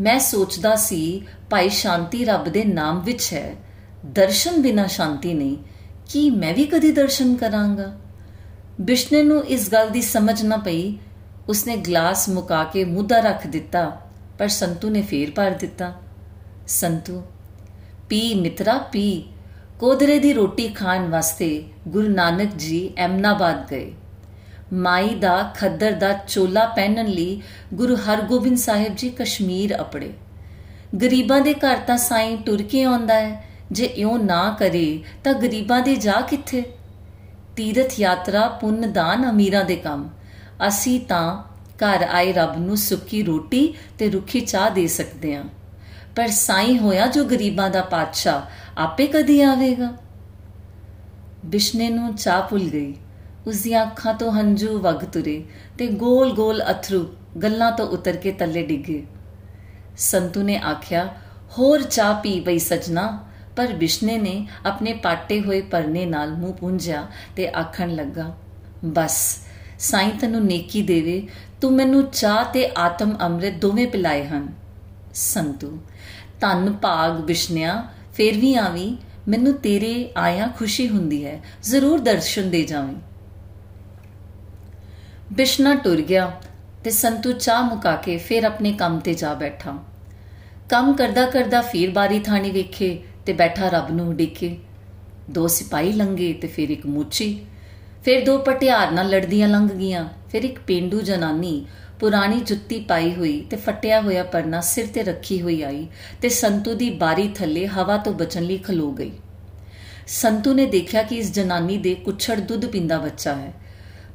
ਮੈਂ 0.00 0.18
ਸੋਚਦਾ 0.18 0.76
ਸੀ, 0.76 1.22
ਭਾਈ 1.50 1.68
ਸ਼ਾਂਤੀ 1.68 2.24
ਰੱਬ 2.24 2.44
ਦੇ 2.44 2.64
ਨਾਮ 2.64 3.00
ਵਿੱਚ 3.00 3.32
ਹੈ। 3.32 3.54
ਦਰਸ਼ਨ 4.06 4.62
ਬਿਨਾ 4.62 4.86
ਸ਼ਾਂਤੀ 4.86 5.34
ਨਹੀਂ, 5.34 5.56
ਕੀ 6.10 6.30
ਮੈਂ 6.30 6.54
ਵੀ 6.54 6.64
ਕਦੀ 6.64 6.92
ਦਰਸ਼ਨ 6.92 7.36
ਕਰਾਂਗਾ? 7.36 7.92
ਬਿਸ਼ਨੇ 8.80 9.22
ਨੂੰ 9.22 9.44
ਇਸ 9.44 9.72
ਗੱਲ 9.72 9.90
ਦੀ 9.90 10.02
ਸਮਝ 10.02 10.42
ਨਾ 10.42 10.56
ਪਈ। 10.56 10.98
ਉਸਨੇ 11.48 11.76
ਗਲਾਸ 11.76 12.28
ਮੁਕਾ 12.28 12.64
ਕੇ 12.64 12.84
ਮੁੱਦਾ 12.84 13.20
ਰੱਖ 13.20 13.46
ਦਿੱਤਾ, 13.46 14.00
ਪਰ 14.38 14.48
ਸੰਤੂ 14.48 14.90
ਨੇ 14.90 15.02
ਫੇਰ 15.02 15.30
ਭਰ 15.30 15.50
ਦਿੱਤਾ। 15.50 15.92
ਸੰਤੂ, 16.68 17.22
ਪੀ 18.08 18.34
ਮਿੱਤਰਾ, 18.34 18.78
ਪੀ। 18.78 19.24
ਕੋਦਰੇ 19.80 20.18
ਦੀ 20.18 20.32
ਰੋਟੀ 20.32 20.68
ਖਾਣ 20.68 21.08
ਵਾਸਤੇ 21.08 21.64
ਗੁਰੂ 21.88 22.08
ਨਾਨਕ 22.08 22.50
ਜੀ 22.56 22.90
ਐਮਨਾਬਾਦ 22.96 23.70
ਗਏ। 23.70 23.92
ਮਾਈ 24.72 25.14
ਦਾ 25.14 25.52
ਖੱਦਰ 25.56 25.92
ਦਾ 25.92 26.12
ਚੋਲਾ 26.12 26.64
ਪਹਿਨਣ 26.66 27.06
ਲਈ 27.06 27.42
ਗੁਰੂ 27.74 27.96
ਹਰਗੋਬਿੰਦ 27.96 28.56
ਸਾਹਿਬ 28.56 28.96
ਜੀ 28.96 29.10
ਕਸ਼ਮੀਰ 29.10 29.80
ਅਪੜੇ। 29.80 30.12
ਗਰੀਬਾਂ 31.02 31.40
ਦੇ 31.40 31.54
ਘਰ 31.54 31.76
ਤਾਂ 31.76 31.96
ਸਾਈਂ 31.96 32.36
ਟੁਰ 32.36 32.62
ਕੇ 32.62 32.82
ਆਉਂਦਾ 32.82 33.14
ਹੈ, 33.14 33.44
ਜੇ 33.72 33.84
ਇਉਂ 33.84 34.18
ਨਾ 34.18 34.56
ਕਰੇ 34.58 35.02
ਤਾਂ 35.24 35.34
ਗਰੀਬਾਂ 35.34 35.80
ਦੇ 35.80 35.96
ਜਾ 35.96 36.20
ਕਿੱਥੇ? 36.20 36.64
ਤੀਰਥ 37.56 38.00
ਯਾਤਰਾ 38.00 38.48
ਪੁੰਨ 38.48 38.92
ਦਾਨ 38.92 39.30
ਅਮੀਰਾਂ 39.30 39.64
ਦੇ 39.64 39.76
ਕੰਮ। 39.76 40.10
ਅਸੀਂ 40.68 41.00
ਤਾਂ 41.00 41.42
ਘਰ 41.76 42.02
ਆਏ 42.12 42.32
ਰੱਬ 42.32 42.56
ਨੂੰ 42.56 42.76
ਸੁੱਕੀ 42.76 43.22
ਰੋਟੀ 43.22 43.74
ਤੇ 43.98 44.10
ਰੁੱਖੀ 44.10 44.40
ਚਾਹ 44.40 44.70
ਦੇ 44.70 44.86
ਸਕਦੇ 44.86 45.36
ਹਾਂ। 45.36 45.44
ਪਰ 46.16 46.28
ਸਾਈਂ 46.28 46.78
ਹੋਇਆ 46.78 47.06
ਜੋ 47.06 47.24
ਗਰੀਬਾਂ 47.24 47.70
ਦਾ 47.70 47.82
ਪਾਤਸ਼ਾਹ, 47.82 48.42
ਆਪੇ 48.80 49.06
ਕਦੀ 49.06 49.40
ਆਵੇਗਾ। 49.40 49.92
ਬਿਸ਼ਨੇ 51.44 51.90
ਨੂੰ 51.90 52.14
ਚਾਹ 52.14 52.42
ਭੁੱਲ 52.42 52.64
ਗਈ। 52.64 52.94
ਉਸ 53.46 53.62
ਦੀਆਂ 53.62 53.86
ਅੱਖਾਂ 53.86 54.14
ਤੋਂ 54.14 54.32
ਹੰਝੂ 54.32 54.78
ਵਗ 54.78 55.04
ਤੁਰੇ 55.04 55.44
ਤੇ 55.78 55.86
ਗੋਲ-ਗੋਲ 55.86 56.62
ਅਥਰੂ 56.70 57.08
ਗੱਲਾਂ 57.42 57.72
ਤੋਂ 57.72 57.86
ਉਤਰ 57.86 58.16
ਕੇ 58.16 58.32
ਤੱਲੇ 58.32 58.66
ਡਿੱਗੇ। 58.66 59.06
ਸੰਤੂ 59.98 60.42
ਨੇ 60.42 60.58
ਆਖਿਆ, 60.58 61.14
ਹੋਰ 61.58 61.82
ਚਾਹ 61.82 62.20
ਪੀ 62.20 62.40
ਬਈ 62.40 62.58
ਸਜਣਾ। 62.58 63.24
ਪਰ 63.56 63.66
ਬਿਸ਼ਨੇ 63.66 64.18
ਨੇ 64.18 64.46
ਆਪਣੇ 64.66 64.92
ਪਾਟੇ 64.92 65.40
ਹੋਏ 65.40 65.60
ਪਰਨੇ 65.60 66.06
ਨਾਲ 66.06 66.36
ਮੂੰਹ 66.36 66.54
ਪੁੰਝਿਆ 66.54 67.06
ਤੇ 67.36 67.48
ਆਖਣ 67.48 67.94
ਲੱਗਾ, 67.94 68.36
ਬਸ, 68.84 69.38
ਸਾਈਂ 69.78 70.10
ਤੈਨੂੰ 70.10 70.46
ਨੇਕੀ 70.46 70.82
ਦੇਵੇ, 70.82 71.28
ਤੂੰ 71.60 71.72
ਮੈਨੂੰ 71.72 72.10
ਚਾਹ 72.10 72.44
ਤੇ 72.44 72.70
ਆਤਮ 72.76 73.16
ਅੰਮ੍ਰਿਤ 73.20 73.54
ਦੋਵੇਂ 73.54 73.86
ਪਿਲਾਏ 73.86 74.26
ਹਨ। 74.26 74.48
ਸੰਤੂ 75.14 75.78
ਤਨ 76.40 76.72
ਭਾਗ 76.72 77.12
ਬਿਸ਼ਨਿਆ, 77.12 77.84
ਫੇਰ 78.14 78.38
ਵੀ 78.38 78.54
ਆਵੀਂ, 78.54 78.96
ਮੈਨੂੰ 79.28 79.52
ਤੇਰੇ 79.52 80.12
ਆਇਆ 80.16 80.46
ਖੁਸ਼ੀ 80.46 80.88
ਹੁੰਦੀ 80.88 81.24
ਹੈ, 81.24 81.40
ਜ਼ਰੂਰ 81.62 82.00
ਦਰਸ਼ਨ 82.00 82.50
ਦੇ 82.50 82.62
ਜਾਵੀਂ। 82.62 82.96
ਬਿਸ਼ਨਾ 85.32 85.74
ਟੁਰ 85.74 86.00
ਗਿਆ 86.00 86.30
ਤੇ 86.84 86.90
ਸੰਤੂ 86.90 87.32
ਚਾਹ 87.32 87.62
ਮੁਕਾ 87.62 87.96
ਕੇ 87.96 88.16
ਫਿਰ 88.16 88.44
ਆਪਣੇ 88.44 88.72
ਕੰਮ 88.72 88.98
ਤੇ 88.98 89.14
ਜਾ 89.14 89.34
ਬੈਠਾ। 89.34 89.72
ਕੰਮ 90.68 90.92
ਕਰਦਾ 90.92 91.26
ਕਰਦਾ 91.26 91.60
ਫੇਰ 91.60 91.90
ਬਾਰੀ 91.90 92.18
ਥਾਣੀ 92.20 92.50
ਵੇਖੇ 92.50 92.98
ਤੇ 93.26 93.32
ਬੈਠਾ 93.32 93.68
ਰੱਬ 93.68 93.90
ਨੂੰ 93.90 94.08
ਉਡੀਕੇ। 94.08 94.56
ਦੋ 95.30 95.46
ਸਿਪਾਹੀ 95.48 95.92
ਲੰਗੇ 95.92 96.32
ਤੇ 96.32 96.48
ਫਿਰ 96.48 96.70
ਇੱਕ 96.70 96.86
ਮੂਚੀ 96.86 97.46
ਫਿਰ 98.04 98.24
ਦੋ 98.24 98.38
ਪਟਿਆਰ 98.38 98.90
ਨਾਲ 98.90 99.08
ਲੜਦੀਆਂ 99.08 99.48
ਲੰਘ 99.48 99.68
ਗਈਆਂ। 99.68 100.08
ਫਿਰ 100.32 100.44
ਇੱਕ 100.44 100.58
ਪਿੰਡੂ 100.58 101.00
ਜਨਾਨੀ 101.00 101.66
ਪੁਰਾਣੀ 102.00 102.40
ਜੁੱਤੀ 102.40 102.80
ਪਾਈ 102.80 103.14
ਹੋਈ 103.14 103.40
ਤੇ 103.40 103.56
ਫਟਿਆ 103.56 104.00
ਹੋਇਆ 104.00 104.24
ਪਰਨਾ 104.24 104.60
ਸਿਰ 104.60 104.86
ਤੇ 104.86 105.02
ਰੱਖੀ 105.02 105.42
ਹੋਈ 105.42 105.62
ਆਈ 105.62 105.86
ਤੇ 106.22 106.28
ਸੰਤੂ 106.28 106.74
ਦੀ 106.74 106.90
ਬਾਰੀ 106.90 107.28
ਥੱਲੇ 107.28 107.66
ਹਵਾ 107.66 107.96
ਤੋਂ 107.96 108.12
ਬਚਣ 108.12 108.42
ਲਈ 108.42 108.58
ਖਲੋ 108.58 108.90
ਗਈ। 108.92 109.12
ਸੰਤੂ 110.06 110.54
ਨੇ 110.54 110.66
ਦੇਖਿਆ 110.66 111.02
ਕਿ 111.02 111.16
ਇਸ 111.16 111.32
ਜਨਾਨੀ 111.32 111.78
ਦੇ 111.78 111.94
ਕੁੱਛੜ 111.94 112.40
ਦੁੱਧ 112.40 112.66
ਪੀਂਦਾ 112.66 112.98
ਬੱਚਾ 112.98 113.34
ਹੈ। 113.34 113.52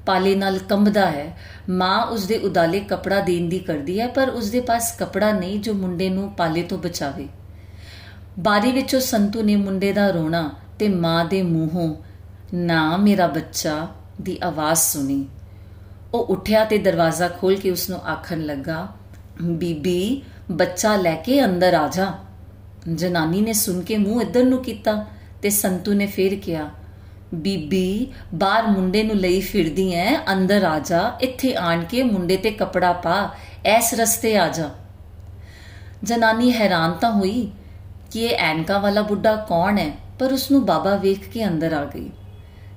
ਪਾਲੇ 0.05 0.35
ਨਾਲ 0.35 0.57
ਕੰਬਦਾ 0.57 1.05
ਹੈ। 1.11 1.37
ਮਾਂ 1.69 2.05
ਉਸ 2.05 2.25
ਦੇ 2.27 2.37
ਉਦਾਲੇ 2.37 2.79
ਕਪੜਾ 2.79 3.19
ਦੇਣ 3.19 3.49
ਦੀ 3.49 3.59
ਕਰਦੀ 3.59 3.99
ਹੈ, 3.99 4.07
ਪਰ 4.07 4.29
ਉਸ 4.29 4.49
ਦੇ 4.49 4.61
ਪਾਸ 4.61 4.95
ਕਪੜਾ 4.99 5.31
ਨਹੀਂ 5.31 5.59
ਜੋ 5.59 5.73
ਮੁੰਡੇ 5.73 6.09
ਨੂੰ 6.09 6.31
ਪਾਲੇ 6.31 6.63
ਤੋਂ 6.63 6.77
ਬਚਾਵੇ। 6.77 7.27
ਬਾਰੀ 8.39 8.71
ਵਿੱਚੋਂ 8.71 8.99
ਸੰਤੂ 8.99 9.41
ਨੇ 9.41 9.55
ਮੁੰਡੇ 9.55 9.93
ਦਾ 9.93 10.09
ਰੋਣਾ 10.09 10.51
ਤੇ 10.79 10.89
ਮਾਂ 10.89 11.25
ਦੇ 11.25 11.41
ਮੂੰਹੋਂ, 11.41 11.95
ਨਾ 12.53 12.97
ਮੇਰਾ 12.97 13.27
ਬੱਚਾ 13.27 13.87
ਦੀ 14.21 14.37
ਆਵਾਜ਼ 14.43 14.79
ਸੁਣੀ। 14.79 15.25
ਉਹ 16.13 16.25
ਉੱਠਿਆ 16.25 16.65
ਤੇ 16.65 16.77
ਦਰਵਾਜ਼ਾ 16.77 17.27
ਖੋਲ 17.27 17.55
ਕੇ 17.55 17.71
ਉਸ 17.71 17.89
ਨੂੰ 17.89 17.99
ਆਖਣ 17.99 18.41
ਲੱਗਾ, 18.41 18.87
ਬੀਬੀ, 19.41 20.21
ਬੱਚਾ 20.51 20.95
ਲੈ 20.95 21.15
ਕੇ 21.15 21.45
ਅੰਦਰ 21.45 21.73
ਆ 21.73 21.87
ਜਾ। 21.87 22.13
ਜਨਾਨੀ 22.93 23.41
ਨੇ 23.41 23.53
ਸੁਣ 23.53 23.81
ਕੇ 23.81 23.97
ਮੂੰਹ 23.97 24.21
ਇੱਧਰ 24.21 24.43
ਨੂੰ 24.43 24.63
ਕੀਤਾ 24.63 25.05
ਤੇ 25.41 25.49
ਸੰਤੂ 25.49 25.93
ਨੇ 25.93 26.05
ਫੇਰ 26.05 26.35
ਕਿਹਾ 26.35 26.69
ਬੀਬੀ, 27.33 28.13
ਬਾਹਰ 28.33 28.67
ਮੁੰਡੇ 28.67 29.03
ਨੂੰ 29.03 29.15
ਲਈ 29.15 29.41
ਫਿਰਦੀ 29.41 29.93
ਐ, 29.93 30.15
ਅੰਦਰ 30.33 30.63
ਆ 30.63 30.79
ਜਾ, 30.79 31.17
ਇੱਥੇ 31.21 31.55
ਆਣ 31.55 31.83
ਕੇ 31.83 32.03
ਮੁੰਡੇ 32.03 32.37
ਤੇ 32.37 32.51
ਕਪੜਾ 32.51 32.93
ਪਾ, 32.93 33.35
ਐਸ 33.65 33.93
ਰਸਤੇ 33.93 34.37
ਆ 34.37 34.47
ਜਾ। 34.47 34.69
ਜਨਾਨੀ 36.03 36.53
ਹੈਰਾਨ 36.53 36.93
ਤਾਂ 36.93 37.11
ਹੋਈ 37.11 37.51
ਕਿ 38.11 38.19
ਇਹ 38.19 38.37
ਐਨਕਾ 38.37 38.77
ਵਾਲਾ 38.77 39.01
ਬੁੱਢਾ 39.01 39.35
ਕੌਣ 39.35 39.77
ਹੈ 39.77 39.91
ਪਰ 40.19 40.33
ਉਸ 40.33 40.51
ਨੂੰ 40.51 40.65
ਬਾਬਾ 40.65 40.95
ਵੇਖ 40.95 41.29
ਕੇ 41.29 41.47
ਅੰਦਰ 41.47 41.73
ਆ 41.73 41.85
ਗਈ। 41.85 42.09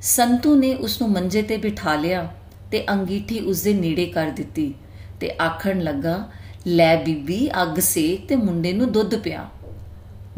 ਸੰਤੂ 0.03 0.55
ਨੇ 0.55 0.75
ਉਸ 0.75 1.03
ਨੂੰ 1.03 1.11
ਮੰਜੇ 1.11 1.43
ਤੇ 1.43 1.57
ਬਿਠਾ 1.57 1.95
ਲਿਆ 1.95 2.29
ਤੇ 2.71 2.85
ਅੰਗੀਠੀ 2.91 3.41
ਉਸ 3.41 3.63
ਦੇ 3.63 3.75
ਨੇੜੇ 3.75 4.07
ਕਰ 4.07 4.27
ਦਿੱਤੀ 4.27 4.75
ਤੇ 5.21 5.33
ਆਖਣ 5.43 5.81
ਲੱਗਾ, 5.81 6.29
ਲੈ 6.67 6.97
ਬੀਬੀ, 6.97 7.51
ਅੱਗ 7.63 7.79
ਸੇਕ 7.79 8.29
ਤੇ 8.29 8.37
ਮੁੰਡੇ 8.37 8.73
ਨੂੰ 8.73 8.93
ਦੁੱਧ 8.93 9.17
ਪਿਆ। 9.17 9.49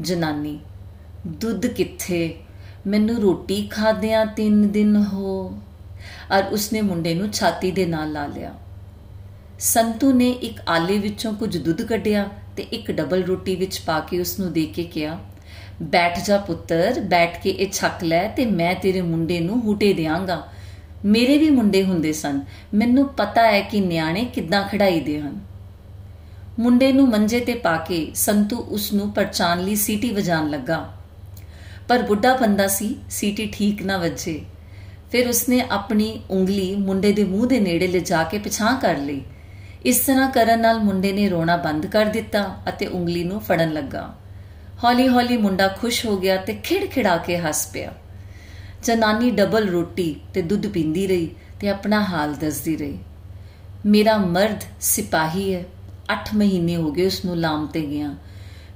ਜਨਾਨੀ, 0.00 0.60
ਦੁੱਧ 1.26 1.66
ਕਿੱਥੇ? 1.66 2.34
ਮੈਨੂੰ 2.86 3.16
ਰੋਟੀ 3.16 3.66
ਖਾਦਿਆਂ 3.66 4.26
3 4.26 4.62
ਦਿਨ 4.68 4.96
ਹੋ। 4.96 5.58
ਔਰ 6.32 6.42
ਉਸਨੇ 6.44 6.80
ਮੁੰਡੇ 6.80 7.14
ਨੂੰ 7.14 7.30
ਛਾਤੀ 7.30 7.70
ਦੇ 7.70 7.86
ਨਾਲ 7.86 8.12
ਲਾ 8.12 8.26
ਲਿਆ। 8.26 8.54
ਸੰਤੂ 9.58 10.12
ਨੇ 10.12 10.30
ਇੱਕ 10.30 10.60
ਆਲੇ 10.68 10.98
ਵਿੱਚੋਂ 10.98 11.32
ਕੁਝ 11.34 11.58
ਦੁੱਧ 11.58 11.82
ਕੱਢਿਆ 11.82 12.28
ਤੇ 12.56 12.62
ਇੱਕ 12.62 12.92
ਡਬਲ 12.92 13.22
ਰੋਟੀ 13.22 13.56
ਵਿੱਚ 13.56 13.78
ਪਾ 13.86 14.00
ਕੇ 14.00 14.20
ਉਸ 14.20 14.40
ਨੂੰ 14.40 14.52
ਦੇ 14.52 14.66
ਕੇ 14.66 14.84
ਕਿਹਾ, 14.84 15.18
ਬੈਠ 15.82 16.24
ਜਾ 16.26 16.38
ਪੁੱਤਰ, 16.38 17.00
ਬੈਠ 17.00 17.42
ਕੇ 17.42 17.50
ਇਹ 17.50 17.70
ਛੱਕ 17.72 18.04
ਲੈ 18.04 18.28
ਤੇ 18.28 18.46
ਮੈਂ 18.46 18.74
ਤੇਰੇ 18.74 19.00
ਮੁੰਡੇ 19.00 19.40
ਨੂੰ 19.40 19.60
ਹੂਟੇ 19.60 19.92
ਦੇਵਾਂਗਾ 19.92 20.48
ਮੇਰੇ 21.04 21.38
ਵੀ 21.38 21.50
ਮੁੰਡੇ 21.50 21.84
ਹੁੰਦੇ 21.84 22.12
ਸਨ। 22.12 22.40
ਮੈਨੂੰ 22.74 23.08
ਪਤਾ 23.08 23.42
ਹੈ 23.42 23.60
ਕਿ 23.60 23.80
ਨਿਆਣੇ 23.80 24.24
ਕਿੱਦਾਂ 24.24 24.68
ਖੜਾਈਦੇ 24.68 25.20
ਹਨ। 25.20 25.40
ਮੁੰਡੇ 26.58 26.92
ਨੂੰ 26.92 27.08
ਮੰਜੇ 27.08 27.40
ਤੇ 27.40 27.54
ਪਾ 27.54 27.76
ਕੇ 27.76 28.10
ਸੰਤੂ 28.14 28.56
ਉਸ 28.56 28.92
ਨੂੰ 28.92 29.12
ਪਰਚਾਨ 29.12 29.64
ਲਈ 29.64 29.74
ਸੀਟੀ 29.74 30.10
ਵਜਾਣ 30.10 30.50
ਲੱਗਾ। 30.50 30.95
ਪਰ 31.88 32.02
ਬੁੱਢਾ 32.02 32.36
ਬੰਦਾ 32.36 32.68
ਸੀ, 32.68 32.96
ਸੀਟੀ 33.10 33.50
ਠੀਕ 33.52 33.82
ਨਾ 33.82 33.96
ਵੱਜੇ। 33.96 34.40
ਫਿਰ 35.12 35.28
ਉਸਨੇ 35.28 35.60
ਆਪਣੀ 35.70 36.20
ਉਂਗਲੀ 36.30 36.76
ਮੁੰਡੇ 36.76 37.12
ਦੇ 37.12 37.24
ਮੂੰਹ 37.24 37.46
ਦੇ 37.46 37.60
ਨੇੜੇ 37.60 37.86
ਲਿਜਾ 37.86 38.22
ਕੇ 38.22 38.38
ਪਿਛਾਂ 38.38 38.76
ਕਰ 38.80 38.96
ਲਈ। 38.96 39.22
ਇਸ 39.84 39.98
ਤਰ੍ਹਾਂ 39.98 40.30
ਕਰਨ 40.30 40.60
ਨਾਲ 40.60 40.78
ਮੁੰਡੇ 40.78 41.12
ਨੇ 41.12 41.28
ਰੋਣਾ 41.28 41.56
ਬੰਦ 41.56 41.86
ਕਰ 41.86 42.06
ਦਿੱਤਾ 42.06 42.56
ਅਤੇ 42.68 42.86
ਉਂਗਲੀ 42.86 43.24
ਨੂੰ 43.24 43.40
ਫੜਨ 43.40 43.72
ਲੱਗਾ। 43.72 44.14
ਹੌਲੀ-ਹੌਲੀ 44.84 45.36
ਮੁੰਡਾ 45.36 45.68
ਖੁਸ਼ 45.68 46.06
ਹੋ 46.06 46.16
ਗਿਆ 46.16 46.36
ਤੇ 46.36 46.54
ਖਿੜਖਿੜਾ 46.62 47.16
ਕੇ 47.16 47.38
ਹੱਸ 47.38 47.66
ਪਿਆ। 47.72 47.92
ਜਨਾਨੀ 48.82 49.30
ਡਬਲ 49.30 49.68
ਰੋਟੀ 49.68 50.16
ਤੇ 50.34 50.42
ਦੁੱਧ 50.42 50.66
ਪੀਂਦੀ 50.66 51.06
ਰਹੀ 51.06 51.30
ਤੇ 51.60 51.68
ਆਪਣਾ 51.68 52.04
ਹਾਲ 52.04 52.34
ਦੱਸਦੀ 52.34 52.76
ਰਹੀ। 52.76 52.98
ਮੇਰਾ 53.86 54.16
ਮਰਦ 54.16 54.62
ਸਿਪਾਹੀ 54.80 55.54
ਹੈ। 55.54 55.64
8 56.12 56.34
ਮਹੀਨੇ 56.34 56.76
ਹੋ 56.76 56.92
ਗਏ 56.92 57.06
ਉਸ 57.06 57.24
ਨੂੰ 57.24 57.36
ਲਾਮ 57.36 57.66
ਤੇ 57.66 57.80
ਗਿਆ। 57.80 58.14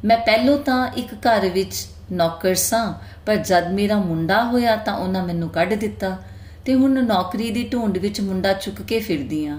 ਮੈਂ 0.05 0.19
ਪਹਿਲੋਂ 0.19 0.59
ਤਾਂ 0.59 0.89
ਇੱਕ 0.89 1.15
ਘਰ 1.15 1.49
ਵਿੱਚ 1.49 1.87
ਨੌਕਰ 2.13 2.55
ਸਾਂ, 2.55 2.95
ਪਰ 3.27 3.37
ਜਦ 3.37 3.73
ਮੇਰਾ 3.73 3.99
ਮੁੰਡਾ 3.99 4.45
ਹੋਇਆ 4.45 4.77
ਤਾਂ 4.77 4.95
ਉਹਨਾਂ 4.95 5.25
ਮੈਨੂੰ 5.25 5.49
ਕੱਢ 5.49 5.75
ਦਿੱਤਾ 5.75 6.17
ਤੇ 6.65 6.75
ਹੁਣ 6.75 7.05
ਨੌਕਰੀ 7.07 7.51
ਦੀ 7.51 7.69
ਢੂੰਡ 7.69 7.99
ਵਿੱਚ 7.99 8.21
ਮੁੰਡਾ 8.21 8.53
ਚੁੱਕ 8.53 8.83
ਕੇ 8.83 9.01
ਫਿਰਦੀ 9.01 9.47
ਆ 9.47 9.59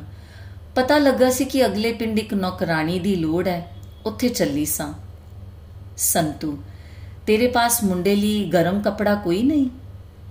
ਪਤਾ 0.75 0.98
ਲੱਗਾ 0.98 1.29
ਸੀ 1.29 1.46
ਕਿ 1.46 1.65
ਅਗਲੇ 1.65 1.93
ਪਿੰਡ 1.93 2.20
ਇੱਕ 2.20 2.34
ਨੌਕਰਾਨੀ 2.34 3.00
ਦੀ 3.00 3.15
ਲੋੜ 3.15 3.48
ਹੈ, 3.48 3.67
ਉੱਥੇ 4.05 4.29
ਚੱਲੀ 4.29 4.65
ਸਾਂ। 4.65 4.93
ਸੰਤੂ, 5.98 6.58
ਤੇਰੇ 7.27 7.48
ਪਾਸ 7.48 7.84
ਮੁੰਡੇ 7.84 8.15
ਲਈ 8.15 8.46
ਗਰਮ 8.46 8.81
ਕਪੜਾ 8.81 9.15
ਕੋਈ 9.15 9.43
ਨਹੀਂ? 9.43 9.70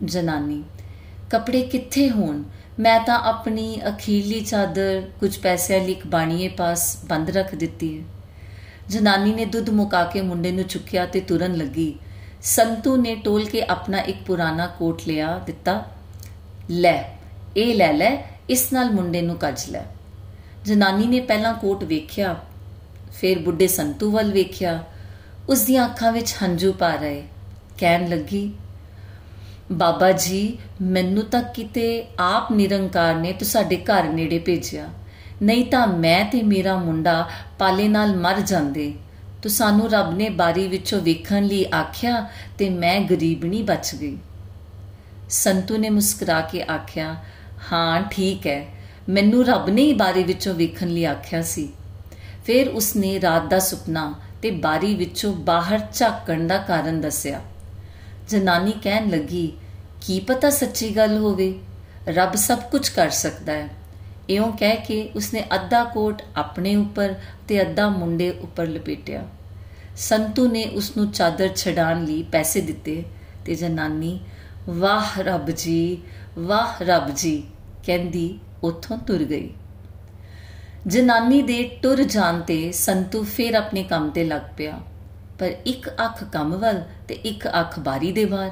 ਜਨਾਨੀ, 0.05 0.63
ਕਪੜੇ 1.31 1.63
ਕਿੱਥੇ 1.63 2.11
ਹੋਣ? 2.11 2.43
ਮੈਂ 2.79 3.01
ਤਾਂ 3.01 3.19
ਆਪਣੀ 3.19 3.81
ਅਖੀਰਲੀ 3.89 4.41
ਚਾਦਰ, 4.41 5.03
ਕੁਝ 5.21 5.39
ਪੈਸਿਆਂ 5.39 5.85
ਲਈ 5.85 5.93
ਇੱਕ 5.93 6.07
ਬਾਣੀਏ 6.07 6.49
ਪਾਸ 6.49 6.97
ਬੰਦ 7.05 7.31
ਰੱਖ 7.31 7.55
ਦਿੱਤੀ 7.55 7.99
ਹੈ। 7.99 8.05
ਜਨਾਨੀ 8.89 9.35
ਨੇ 9.35 9.45
ਦੁੱਧ 9.45 9.71
ਮੁਕਾ 9.71 10.05
ਕੇ 10.05 10.21
ਮੁੰਡੇ 10.21 10.53
ਨੂੰ 10.53 10.65
ਚੁੱਕਿਆ 10.65 11.07
ਤੇ 11.07 11.21
ਤੁਰਨ 11.21 11.57
ਲੱਗੀ। 11.57 11.95
ਸੰਤੂ 12.43 12.97
ਨੇ 12.97 13.15
ਟੋਲ 13.15 13.45
ਕੇ 13.45 13.63
ਆਪਣਾ 13.63 13.99
ਇੱਕ 13.99 14.23
ਪੁਰਾਣਾ 14.23 14.67
ਕੋਟ 14.67 15.03
ਲਿਆ 15.07 15.39
ਦਿੱਤਾ। 15.39 15.85
ਲੈ, 16.71 17.03
ਇਹ 17.57 17.75
ਲੈ 17.75 17.93
ਲੈ, 17.93 18.17
ਇਸ 18.51 18.73
ਨਾਲ 18.73 18.91
ਮੁੰਡੇ 18.91 19.23
ਨੂੰ 19.23 19.37
ਕੱਜ 19.37 19.61
ਲੈ। 19.71 19.83
ਜਨਾਨੀ 20.65 21.07
ਨੇ 21.07 21.21
ਪਹਿਲਾਂ 21.21 21.55
ਕੋਟ 21.55 21.85
ਵੇਖਿਆ, 21.85 22.37
ਫਿਰ 23.13 23.39
ਬੁੱਢੇ 23.39 23.67
ਸੰਤੂ 23.67 24.11
ਵੱਲ 24.11 24.33
ਵੇਖਿਆ। 24.33 24.85
ਉਸ 25.49 25.61
ਦੀਆਂ 25.61 25.85
ਅੱਖਾਂ 25.87 26.13
ਵਿੱਚ 26.13 26.35
ਹੰਝੂ 26.43 26.73
ਪਾ 26.73 26.95
ਰਹੇ, 26.95 27.23
ਕਹਿਣ 27.79 28.09
ਲੱਗੀ, 28.09 28.53
ਬਾਬਾ 29.73 30.13
ਜੀ, 30.13 30.59
ਮੈਨੂੰ 30.83 31.25
ਤਾਂ 31.25 31.43
ਕਿਤੇ 31.43 32.07
ਆਪ 32.19 32.53
ਨਿਰੰਕਾਰ 32.53 33.15
ਨੇ 33.15 33.33
ਤੁਹਾਡੇ 33.33 33.77
ਘਰ 33.77 34.05
ਨੇੜੇ 34.05 34.39
ਭੇਜਿਆ। 34.39 34.89
ਨਹੀਂ 35.43 35.65
ਤਾਂ 35.67 35.87
ਮੈਂ 35.87 36.25
ਤੇ 36.25 36.43
ਮੇਰਾ 36.43 36.77
ਮੁੰਡਾ 36.77 37.29
ਪਾਲੇ 37.59 37.89
ਨਾਲ 37.89 38.17
ਮਰ 38.17 38.41
ਜਾਂਦੇ। 38.41 38.93
ਤੋ 39.43 39.49
ਸਾਨੂੰ 39.49 39.91
ਰੱਬ 39.91 40.17
ਨੇ 40.17 40.29
ਬਾਰੀ 40.29 40.69
ਵਿੱਚੋਂ 40.69 41.01
ਵੇਖਣ 41.01 41.45
ਲਈ 41.45 41.67
ਆਖਿਆ 41.75 42.29
ਤੇ 42.59 42.71
ਮੈਂ 42.71 43.01
ਗਰੀਬਣੀ 43.01 43.63
ਬਚ 43.63 43.95
ਗਈ। 43.95 44.19
ਸੰਤੂ 45.31 45.77
ਨੇ 45.77 45.91
ਮੁਸਕਰਾ 45.91 46.41
ਕੇ 46.41 46.63
ਆਖਿਆ, 46.63 47.17
ਹਾਂ, 47.73 48.03
ਠੀਕ 48.03 48.47
ਹੈ 48.47 48.67
ਮੈਨੂੰ 49.09 49.47
ਰੱਬ 49.47 49.69
ਨੇ 49.69 49.83
ਹੀ 49.83 49.93
ਬਾਰੀ 49.93 50.25
ਵਿੱਚੋਂ 50.25 50.55
ਵੇਖਣ 50.55 50.89
ਲਈ 50.89 51.05
ਆਖਿਆ 51.05 51.43
ਸੀ। 51.43 51.73
ਫਿਰ 52.47 52.69
ਉਸਨੇ 52.69 53.21
ਰਾਤ 53.21 53.47
ਦਾ 53.47 53.59
ਸੁਪਨਾ 53.59 54.15
ਤੇ 54.43 54.51
ਬਾਰੀ 54.51 54.95
ਵਿੱਚੋਂ 54.95 55.35
ਬਾਹਰ 55.35 55.81
ਝਾਕਣ 55.95 56.47
ਦਾ 56.47 56.59
ਕਾਰਨ 56.59 57.01
ਦੱਸਿਆ। 57.01 57.41
ਜਨਾਨੀ 58.29 58.73
ਕਹਿਣ 58.83 59.11
ਲੱਗੀ, 59.11 59.53
ਕੀ 60.01 60.21
ਪਤਾ 60.21 60.51
ਸੱਚੀ 60.51 60.97
ਗੱਲ 60.97 61.19
ਹੋਵੇ? 61.19 61.59
ਰੱਬ 62.09 62.35
ਸਭ 62.35 62.59
ਕੁਝ 62.59 62.89
ਕਰ 62.89 63.11
ਸਕਦਾ 63.11 63.53
ਹੈ 63.53 63.69
ਇਉਂ 64.31 64.53
ਕਹਿ 64.53 64.77
ਕੇ 64.77 65.11
ਉਸਨੇ 65.17 65.45
ਅੱਧਾ 65.55 65.85
ਕੋਟ 65.85 66.23
ਆਪਣੇ 66.37 66.75
ਉੱਪਰ 66.77 67.15
ਤੇ 67.49 67.61
ਅੱਧਾ 67.63 67.89
ਮੁੰਡੇ 67.89 68.31
ਉੱਪਰ 68.31 68.67
ਲਪੇਟਿਆ। 68.67 69.27
ਸੰਤੂ 69.97 70.49
ਨੇ 70.49 70.65
ਉਸ 70.65 70.97
ਨੂੰ 70.97 71.11
ਚਾਦਰ 71.13 71.49
ਛਡਾਣ 71.57 72.05
ਲਈ 72.05 72.23
ਪੈਸੇ 72.23 72.61
ਦਿੱਤੇ 72.61 73.03
ਤੇ 73.47 73.55
ਜਨਾਨੀ, 73.55 74.21
ਵਾਹ 74.69 75.21
ਰੱਬ 75.21 75.51
ਜੀ, 75.51 76.03
ਵਾਹ 76.39 76.83
ਰੱਬ 76.83 77.15
ਜੀ, 77.15 77.43
ਕਹਿੰਦੀ 77.87 78.39
ਉੱਥੋਂ 78.63 78.99
ਤੁਰ 78.99 79.25
ਗਈ। 79.25 79.51
ਜਨਾਨੀ 80.87 81.43
ਦੇ 81.43 81.63
ਟੁਰ 81.83 82.03
ਜਾਣ 82.03 82.41
ਤੇ 82.41 82.73
ਸੰਤੂ 82.73 83.23
ਫੇਰ 83.25 83.55
ਆਪਣੇ 83.55 83.83
ਕੰਮ 83.83 84.11
ਤੇ 84.11 84.25
ਲੱਗ 84.25 84.43
ਪਿਆ। 84.57 84.81
ਪਰ 85.39 85.53
ਇੱਕ 85.67 85.89
ਅੱਖ 86.05 86.25
ਕੰਮ 86.25 86.57
ਵੱਲ 86.57 86.83
ਤੇ 87.09 87.15
ਇੱਕ 87.15 87.47
ਅੱਖ 87.61 87.79
ਬਾਰੀ 87.79 88.13
ਦੇ 88.13 88.25
ਬਾਹਰ 88.25 88.51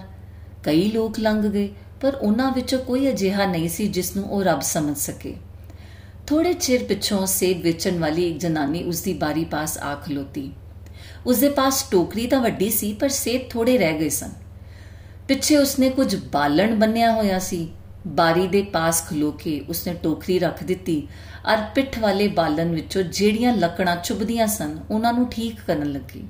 ਕਈ 0.64 0.90
ਲੋਕ 0.90 1.18
ਲੰਘ 1.18 1.42
ਗਏ, 1.42 1.68
ਪਰ 2.00 2.14
ਉਹਨਾਂ 2.14 2.52
ਵਿੱਚੋਂ 2.52 2.78
ਕੋਈ 2.78 3.08
ਅਜਿਹਾ 3.08 3.46
ਨਹੀਂ 3.46 3.68
ਸੀ 3.68 3.86
ਜਿਸ 3.88 4.16
ਨੂੰ 4.16 4.24
ਉਹ 4.24 4.42
ਰੱਬ 4.44 4.60
ਸਮਝ 4.60 4.96
ਸਕੇ। 4.96 5.34
ਥੋੜੇ 6.28 6.52
ਚਿਰ 6.52 6.82
ਪਿੱਛੋਂ 6.84 7.26
ਸੇਬ 7.26 7.60
ਵੇਚਣ 7.62 7.98
ਵਾਲੀ 7.98 8.26
ਇੱਕ 8.28 8.38
ਜਨਾਨੀ 8.38 8.82
ਉਸ 8.82 9.00
ਦੀ 9.00 9.12
ਬਾਰੀ 9.12 9.44
ਪਾਸ 9.44 9.78
ਆ 9.78 9.94
ਖਲੋਤੀ। 9.94 10.50
ਉਸ 11.26 11.38
ਦੇ 11.38 11.48
ਪਾਸ 11.48 11.82
ਟੋਕਰੀ 11.90 12.26
ਤਾਂ 12.26 12.40
ਵੱਡੀ 12.40 12.70
ਸੀ, 12.70 12.92
ਪਰ 12.92 13.08
ਸੇਬ 13.08 13.48
ਥੋੜੇ 13.50 13.78
ਰਹਿ 13.78 13.98
ਗਏ 13.98 14.08
ਸਨ। 14.08 14.32
ਪਿੱਛੇ 15.28 15.56
ਉਸਨੇ 15.56 15.88
ਕੁਝ 15.90 16.16
ਬਾਲਣ 16.32 16.74
ਬੰਨਿਆ 16.74 17.12
ਹੋਇਆ 17.12 17.38
ਸੀ। 17.38 17.68
ਬਾਰੀ 18.06 18.46
ਦੇ 18.46 18.62
ਪਾਸ 18.62 19.02
ਖਲੋ 19.08 19.30
ਕੇ 19.30 19.64
ਉਸਨੇ 19.68 19.94
ਟੋਕਰੀ 19.94 20.38
ਰੱਖ 20.38 20.62
ਦਿੱਤੀ 20.64 21.06
ਅਰ 21.52 21.64
ਪਿੱਠ 21.74 21.98
ਵਾਲੇ 21.98 22.28
ਬਾਲਣ 22.28 22.74
ਵਿੱਚੋਂ 22.74 23.02
ਜਿਹੜੀਆਂ 23.02 23.54
ਲੱਕੜਾਂ 23.56 23.96
ਚੁਬਦੀਆਂ 23.96 24.46
ਸਨ, 24.46 24.78
ਉਹਨਾਂ 24.90 25.12
ਨੂੰ 25.12 25.28
ਠੀਕ 25.28 25.60
ਕਰਨ 25.66 25.92
ਲੱਗੀ। 25.92 26.22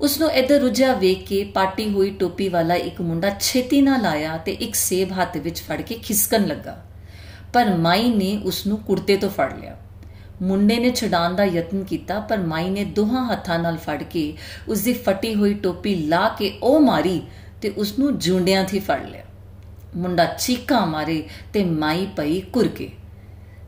ਉਸ 0.00 0.20
ਨੂੰ 0.20 0.32
ਇੱਧਰ 0.32 0.60
ਰੁਝਿਆ 0.60 0.92
ਵੇਖ 0.94 1.26
ਕੇ 1.28 1.44
ਪਾਟੀ 1.44 1.88
ਹੋਈ 1.90 2.10
ਟੋਪੀ 2.10 2.48
ਵਾਲਾ 2.48 2.74
ਇੱਕ 2.74 3.00
ਮੁੰਡਾ 3.00 3.30
ਛੇਤੀ 3.40 3.80
ਨਾਲ 3.80 4.06
ਆਇਆ 4.06 4.36
ਤੇ 4.36 4.52
ਇੱਕ 4.52 4.74
ਸੇਬ 4.74 5.12
ਹੱਥ 5.12 5.36
ਵਿੱਚ 5.36 5.62
ਫੜ 5.62 5.80
ਕੇ 5.82 5.94
ਖਿਸਕਣ 5.94 6.46
ਲੱਗਾ। 6.46 6.82
ਪਰ 7.56 7.68
ਮਾਈ 7.76 8.08
ਨੇ 8.10 8.40
ਉਸ 8.44 8.66
ਨੂੰ 8.66 8.78
ਕੁੜਤੇ 8.78 9.16
ਤੋਂ 9.16 9.30
ਫੜ 9.30 9.52
ਲਿਆ। 9.60 9.76
ਮੁੰਡੇ 10.42 10.78
ਨੇ 10.78 10.90
ਛਡਾਣ 10.90 11.34
ਦਾ 11.34 11.44
ਯਤਨ 11.44 11.84
ਕੀਤਾ, 11.84 12.18
ਪਰ 12.20 12.38
ਮਾਈ 12.38 12.70
ਨੇ 12.70 12.84
ਦੋਹਾਂ 12.84 13.32
ਹੱਥਾਂ 13.32 13.58
ਨਾਲ 13.58 13.76
ਫੜ 13.76 14.02
ਕੇ 14.02 14.36
ਉਸ 14.68 14.80
ਦੀ 14.80 14.92
ਫਟੀ 14.92 15.34
ਹੋਈ 15.34 15.54
ਟੋਪੀ 15.54 15.94
ਲਾ 15.94 16.28
ਕੇ 16.28 16.52
ਉਹ 16.62 16.80
ਮਾਰੀ 16.80 17.22
ਤੇ 17.62 17.70
ਉਸ 17.76 17.98
ਨੂੰ 17.98 18.18
ਜੁੰਡਿਆਂ 18.18 18.64
'ਤੇ 18.64 18.78
ਫੜ 18.78 19.00
ਲਿਆ। 19.06 19.22
ਮੁੰਡਾ 19.96 20.24
ਚੀਕਾਂ 20.24 20.86
ਮਾਰੇ 20.86 21.22
ਤੇ 21.52 21.64
ਮਾਈ 21.64 22.06
ਪਈ 22.16 22.40
ਕੁਰ 22.40 22.68
ਕੇ 22.68 22.90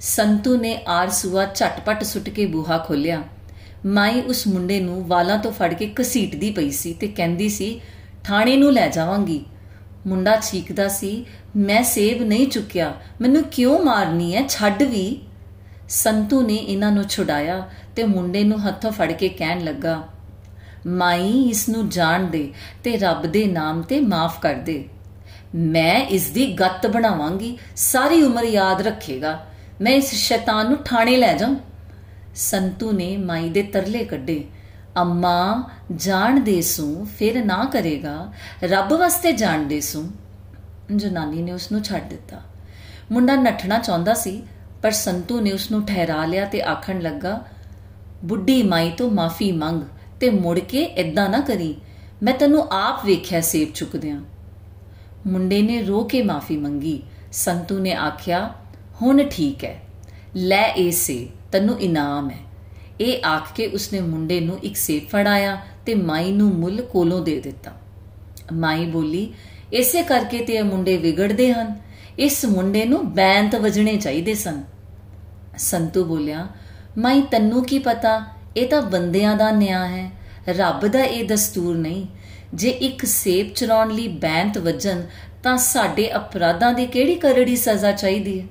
ਸੰਤੂ 0.01 0.57
ਨੇ 0.57 0.77
ਆਰਸੂਆ 0.89 1.45
ਝਟਪਟ 1.55 2.03
ਸੁੱਟ 2.03 2.29
ਕੇ 2.29 2.47
ਬੂਹਾ 2.47 2.79
ਖੋਲਿਆ 2.79 3.23
ਮਾਈ 3.87 4.21
ਉਸ 4.21 4.47
ਮੁੰਡੇ 4.47 4.81
ਨੂੰ 4.81 5.07
ਵਾਲਾਂ 5.09 5.39
ਤੋਂ 5.39 5.53
ਫੜ 5.53 5.75
ਕੇ 5.75 5.95
ਘਸੀਟਦੀ 6.01 6.51
ਪਈ 6.51 6.71
ਸੀ 6.71 6.93
ਤੇ 6.93 7.09
ਕਹਿੰਦੀ 7.09 7.49
ਸੀ, 7.49 7.81
ਥਾਣੇ 8.25 8.57
ਨੂੰ 8.57 8.73
ਲੈ 8.73 8.89
ਜਾਵਾਂਗੀ। 8.89 9.45
ਮੁੰਡਾ 10.07 10.37
ਚੀਕਦਾ 10.37 10.89
ਸੀ, 10.89 11.25
ਮੈਂ 11.57 11.83
ਸੇਬ 11.83 12.23
ਨਹੀਂ 12.23 12.47
ਚੁੱਕਿਆ। 12.49 12.93
ਮੈਨੂੰ 13.21 13.43
ਕਿਉਂ 13.45 13.79
ਮਾਰਨੀ 13.85 14.35
ਹੈ 14.37 14.47
ਛੱਡ 14.49 14.83
ਵੀ। 14.83 15.21
ਸੰਤੂ 15.89 16.41
ਨੇ 16.43 16.55
ਇਹਨਾਂ 16.55 16.93
ਨੂੰ 16.93 17.05
ਛੁਡਾਇਆ 17.05 17.63
ਤੇ 17.97 18.05
ਮੁੰਡੇ 18.05 18.45
ਨੂੰ 18.45 18.67
ਹੱਥੋਂ 18.69 18.91
ਫੜ 18.91 19.11
ਕੇ 19.13 19.29
ਕਹਿਣ 19.29 19.65
ਲੱਗਾ, 19.65 20.03
ਮਾਈ, 20.87 21.31
ਇਸ 21.43 21.69
ਨੂੰ 21.69 21.89
ਜਾਣ 21.89 22.25
ਦੇ 22.25 22.53
ਤੇ 22.85 22.97
ਰੱਬ 22.97 23.27
ਦੇ 23.27 23.45
ਨਾਮ 23.47 23.83
ਤੇ 23.83 24.01
ਮਾਫ 24.01 24.41
ਕਰ 24.41 24.55
ਦੇ। 24.55 24.85
ਮੈਂ 25.55 25.95
ਇਸ 26.07 26.29
ਦੀ 26.31 26.47
ਗੱਤ 26.53 26.87
ਬਣਾਵਾਂਗੀ, 26.87 27.57
ਸਾਰੀ 27.77 28.23
ਉਮਰ 28.23 28.45
ਯਾਦ 28.45 28.81
ਰੱਖੇਗਾ। 28.83 29.39
ਮੈਂ 29.81 29.93
ਇਸ 29.93 30.15
ਸ਼ੈਤਾਨ 30.15 30.69
ਨੂੰ 30.69 30.79
ਥਾਣੇ 30.85 31.17
ਲੈ 31.17 31.37
ਜਾਵਾਂ 31.37 31.57
ਸੰਤੂ 32.35 32.93
ਨੇ 32.93 33.17
ਮਾਈ 33.17 33.49
ਦੇ 33.49 33.63
ਤਰਲੇ 33.63 34.05
ਕੱਢੇ। 34.05 34.45
ਅੰਮਾ 34.99 35.71
ਜਾਣ 35.97 36.41
ਦੇ 36.41 36.63
ਸੂ, 36.63 37.07
ਫਿਰ 37.19 37.45
ਨਾ 37.45 37.65
ਕਰੇਗਾ। 37.65 38.33
ਰੱਬ 38.65 38.93
ਵਾਸਤੇ 38.93 39.33
ਜਾਣ 39.33 39.63
ਦੇ 39.63 39.81
ਸੂ। 39.81 40.11
ਜਨਾਨੀ 40.97 41.43
ਨੇ 41.43 41.53
ਉਸ 41.53 41.73
ਨੂੰ 41.73 41.85
ਛੱਡ 41.85 42.09
ਦਿੱਤਾ। 42.09 42.41
ਮੁੰਡਾ 43.13 43.37
ਨੱਠਣਾ 43.37 43.79
ਚਾਹੁੰਦਾ 43.79 44.15
ਸੀ, 44.15 44.43
ਪਰ 44.83 44.91
ਸੰਤੂ 44.91 45.41
ਨੇ 45.41 45.53
ਉਸ 45.53 45.71
ਨੂੰ 45.71 45.87
ਠਹਿਰਾ 45.87 46.25
ਲਿਆ 46.25 46.45
ਤੇ 46.45 46.63
ਆਖਣ 46.63 47.01
ਲੱਗਾ, 47.01 47.45
ਬੁੱਢੀ 48.25 48.63
ਮਾਈ 48.63 48.91
ਤੋਂ 48.91 49.11
ਮਾਫੀ 49.11 49.53
ਮੰਗ 49.53 49.83
ਤੇ 50.21 50.31
ਮੁੜ 50.31 50.59
ਕੇ 50.59 50.83
ਇਦਾਂ 50.83 51.29
ਨਾ 51.29 51.41
ਕਰੀ। 51.41 51.77
ਮੈਂ 52.23 52.35
ਤੈਨੂੰ 52.35 52.69
ਆਪ 52.73 53.07
ਵੇਖਿਆ 53.07 53.41
ਸੇਬ 53.41 53.69
ਚੁੱਕਦਿਆਂ। 53.75 54.21
ਮੁੰਡੇ 55.27 55.63
ਨੇ 55.63 55.83
ਰੋ 55.83 56.05
ਕੇ 56.05 56.23
ਮਾਫੀ 56.23 56.57
ਮੰਗੀ। 56.57 57.03
ਸੰਤੂ 57.33 57.79
ਨੇ 57.79 57.93
ਆਖਿਆ, 57.93 58.55
ਹੁਣ 59.03 59.23
ਠੀਕ 59.23 59.65
ਹੈ 59.65 59.81
ਲੈ 60.37 60.73
ਇਹ 60.77 60.93
ਸੇਬ, 60.93 61.51
ਤੈਨੂੰ 61.53 61.81
ਇਨਾਮ 61.81 62.31
ਹੈ 62.31 62.48
ਇਹ 63.01 63.27
ਆਖ 63.27 63.53
ਕੇ 63.55 63.67
ਉਸਨੇ 63.67 64.01
ਮੁੰਡੇ 64.01 64.41
ਨੂੰ 64.41 64.59
ਇੱਕ 64.59 64.77
ਸੇਬ 64.77 65.09
ਫੜਾਇਆ 65.09 65.59
ਤੇ 65.87 65.95
ਮਾਈ 65.95 66.33
ਨੂੰ 66.33 66.49
ਮੁੱਲ 66.49 66.83
ਕੋਲੋਂ 66.83 67.21
ਦੇ 67.21 67.41
ਦਿੱਤਾ। 67.41 67.71
ਮਾਈ 68.53 68.85
ਬੋਲੀ, 68.85 69.35
ਇਸੇ 69.73 70.03
ਕਰਕੇ 70.03 70.39
ਤੇ 70.39 70.53
ਇਹ 70.53 70.65
ਮੁੰਡੇ 70.65 70.97
ਵਿਗੜਦੇ 70.97 71.53
ਹਨ। 71.53 71.81
ਇਸ 72.19 72.45
ਮੁੰਡੇ 72.45 72.85
ਨੂੰ 72.85 73.15
ਬੈਂਤ 73.15 73.55
ਵਜਣੇ 73.55 73.97
ਚਾਹੀਦੇ 73.97 74.35
ਸਨ। 74.35 74.65
ਸੰਤੂ 75.59 76.05
ਬੋਲਿਆ, 76.05 76.49
ਮਾਈ 76.99 77.23
ਤੈਨੂੰ 77.23 77.65
ਕੀ 77.65 77.79
ਪਤਾ? 77.79 78.27
ਇਹ 78.57 78.69
ਤਾਂ 78.69 78.83
ਬੰਦਿਆਂ 78.83 79.37
ਦਾ 79.37 79.51
ਨਿਆਂ 79.51 79.89
ਹੈ। 79.89 80.11
ਰੱਬ 80.49 80.87
ਦਾ 80.87 81.05
ਇਹ 81.05 81.29
ਦਸਤੂਰ 81.29 81.77
ਨਹੀਂ। 81.77 82.07
ਜੇ 82.55 82.69
ਇੱਕ 82.69 83.05
ਸੇਬ 83.05 83.53
ਚਰਾਉਣ 83.55 83.91
ਲਈ 83.91 84.09
ਬੈਂਤ 84.09 84.59
ਵਜਣ, 84.59 85.03
ਤਾਂ 85.43 85.57
ਸਾਡੇ 85.57 86.17
ਅਪਰਾਧਾਂ 86.17 86.73
ਦੀ 86.73 86.87
ਕਿਹੜੀ 86.87 87.15
ਕਰੜੀ 87.15 87.57
ਸਜ਼ਾ 87.57 87.93
ਚਾਹੀਦੀ 87.93 88.41
ਹੈ? 88.41 88.47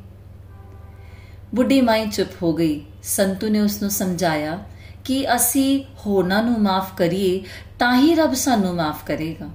ਬੁੱਢੀ 1.55 1.81
ਮਾਈ 1.81 2.07
ਚੁੱਪ 2.07 2.29
ਹੋ 2.43 2.53
ਗਈ। 2.53 2.81
ਸੰਤੂ 3.03 3.49
ਨੇ 3.49 3.59
ਉਸ 3.59 3.81
ਨੂੰ 3.81 3.91
ਸਮਝਾਇਆ 3.91 4.57
ਕਿ 5.05 5.35
ਅਸੀਂ 5.35 5.83
ਹੋਰਨਾਂ 5.97 6.43
ਨੂੰ 6.43 6.59
ਮਾਫ 6.59 6.95
ਕਰੀਏ, 6.97 7.41
ਤਾਂ 7.79 7.97
ਹੀ 7.97 8.15
ਰੱਬ 8.15 8.33
ਸਾਨੂੰ 8.33 8.75
ਮਾਫ 8.75 9.05
ਕਰੇਗਾ। 9.05 9.49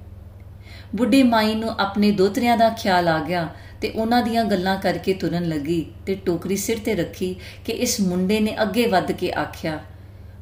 ਬੁੱਢੀ 0.95 1.23
ਮਾਈ 1.23 1.55
ਨੂੰ 1.55 1.71
ਆਪਣੇ 1.81 2.11
ਦੋਤਰਿਆਂ 2.11 2.57
ਦਾ 2.57 2.69
ਖਿਆਲ 2.71 3.09
ਆ 3.09 3.19
ਗਿਆ 3.19 3.49
ਤੇ 3.81 3.91
ਉਹਨਾਂ 3.91 4.23
ਦੀਆਂ 4.23 4.45
ਗੱਲਾਂ 4.45 4.77
ਕਰਕੇ 4.79 5.15
ਤੁਰਨ 5.15 5.49
ਲੱਗੀ 5.49 5.85
ਤੇ 6.07 6.15
ਟੋਕਰੀ 6.15 6.57
ਸਿਰ 6.57 6.79
ਤੇ 6.79 6.95
ਰੱਖੀ 6.95 7.35
ਕਿ 7.65 7.73
ਇਸ 7.73 8.01
ਮੁੰਡੇ 8.01 8.41
ਨੇ 8.41 8.57
ਅੱਗੇ 8.63 8.87
ਵੱਧ 8.87 9.13
ਕੇ 9.13 9.33
ਆਖਿਆ, 9.33 9.79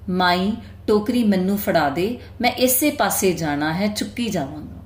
ਮਾਈ, 0.08 0.52
ਟੋਕਰੀ 0.86 1.24
ਮੈਨੂੰ 1.24 1.58
ਫੜਾ 1.58 1.88
ਦੇ, 1.88 2.18
ਮੈਂ 2.40 2.50
ਇਸੇ 2.50 2.90
ਪਾਸੇ 2.90 3.32
ਜਾਣਾ 3.32 3.72
ਹੈ, 3.74 3.86
ਚੁੱਕੀ 3.86 4.28
ਜਾਵਾਂਗਾ। 4.28 4.79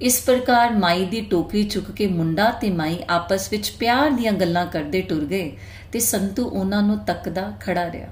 ਇਸ 0.00 0.22
ਪ੍ਰਕਾਰ 0.22 0.70
ਮਾਈ 0.70 1.04
ਦੀ 1.04 1.20
ਟੋਕਰੀ 1.20 1.64
ਚੁੱਕ 1.64 1.90
ਕੇ 1.90 2.06
ਮੁੰਡਾ 2.06 2.50
ਤੇ 2.50 2.70
ਮਾਈ 2.70 2.98
ਆਪਸ 3.08 3.48
ਵਿੱਚ 3.50 3.70
ਪਿਆਰ 3.70 4.10
ਦੀਆਂ 4.10 4.32
ਗੱਲਾਂ 4.32 4.66
ਕਰਦੇ 4.66 5.02
ਟੁਰ 5.02 5.24
ਗਏ 5.24 5.56
ਤੇ 5.92 5.98
ਸੰਤੂ 5.98 6.44
ਉਹਨਾਂ 6.44 6.82
ਨੂੰ 6.82 6.98
ਤੱਕਦਾ 6.98 7.52
ਖੜਾ 7.60 7.92
ਰਿਹਾ। 7.92 8.08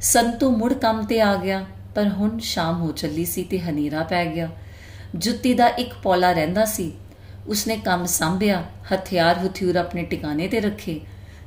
ਸੰਤੂ 0.00 0.50
ਮੁੜ 0.50 0.72
ਕੰਮ 0.72 1.06
ਤੇ 1.06 1.20
ਆ 1.20 1.36
ਗਿਆ, 1.36 1.64
ਪਰ 1.94 2.08
ਹੁਣ 2.08 2.38
ਸ਼ਾਮ 2.38 2.80
ਹੋ 2.80 2.92
ਚੱਲੀ 2.92 3.24
ਸੀ 3.24 3.44
ਤੇ 3.44 3.58
ਹਨੇਰਾ 3.58 4.02
ਪੈ 4.02 4.24
ਗਿਆ। 4.26 4.48
ਜੁੱਤੀ 5.14 5.54
ਦਾ 5.54 5.66
ਇੱਕ 5.66 5.94
ਪੌਲਾ 6.02 6.32
ਰਹਿੰਦਾ 6.32 6.64
ਸੀ। 6.64 6.92
ਉਸਨੇ 7.46 7.76
ਕੰਮ 7.76 8.06
ਸੰਭਿਆ, 8.06 8.64
ਹਥਿਆਰ 8.94 9.46
ਹਥਿਊਰ 9.46 9.76
ਆਪਣੇ 9.76 10.02
ਟਿਕਾਣੇ 10.02 10.48
ਤੇ 10.48 10.60
ਰੱਖੇ। 10.60 11.00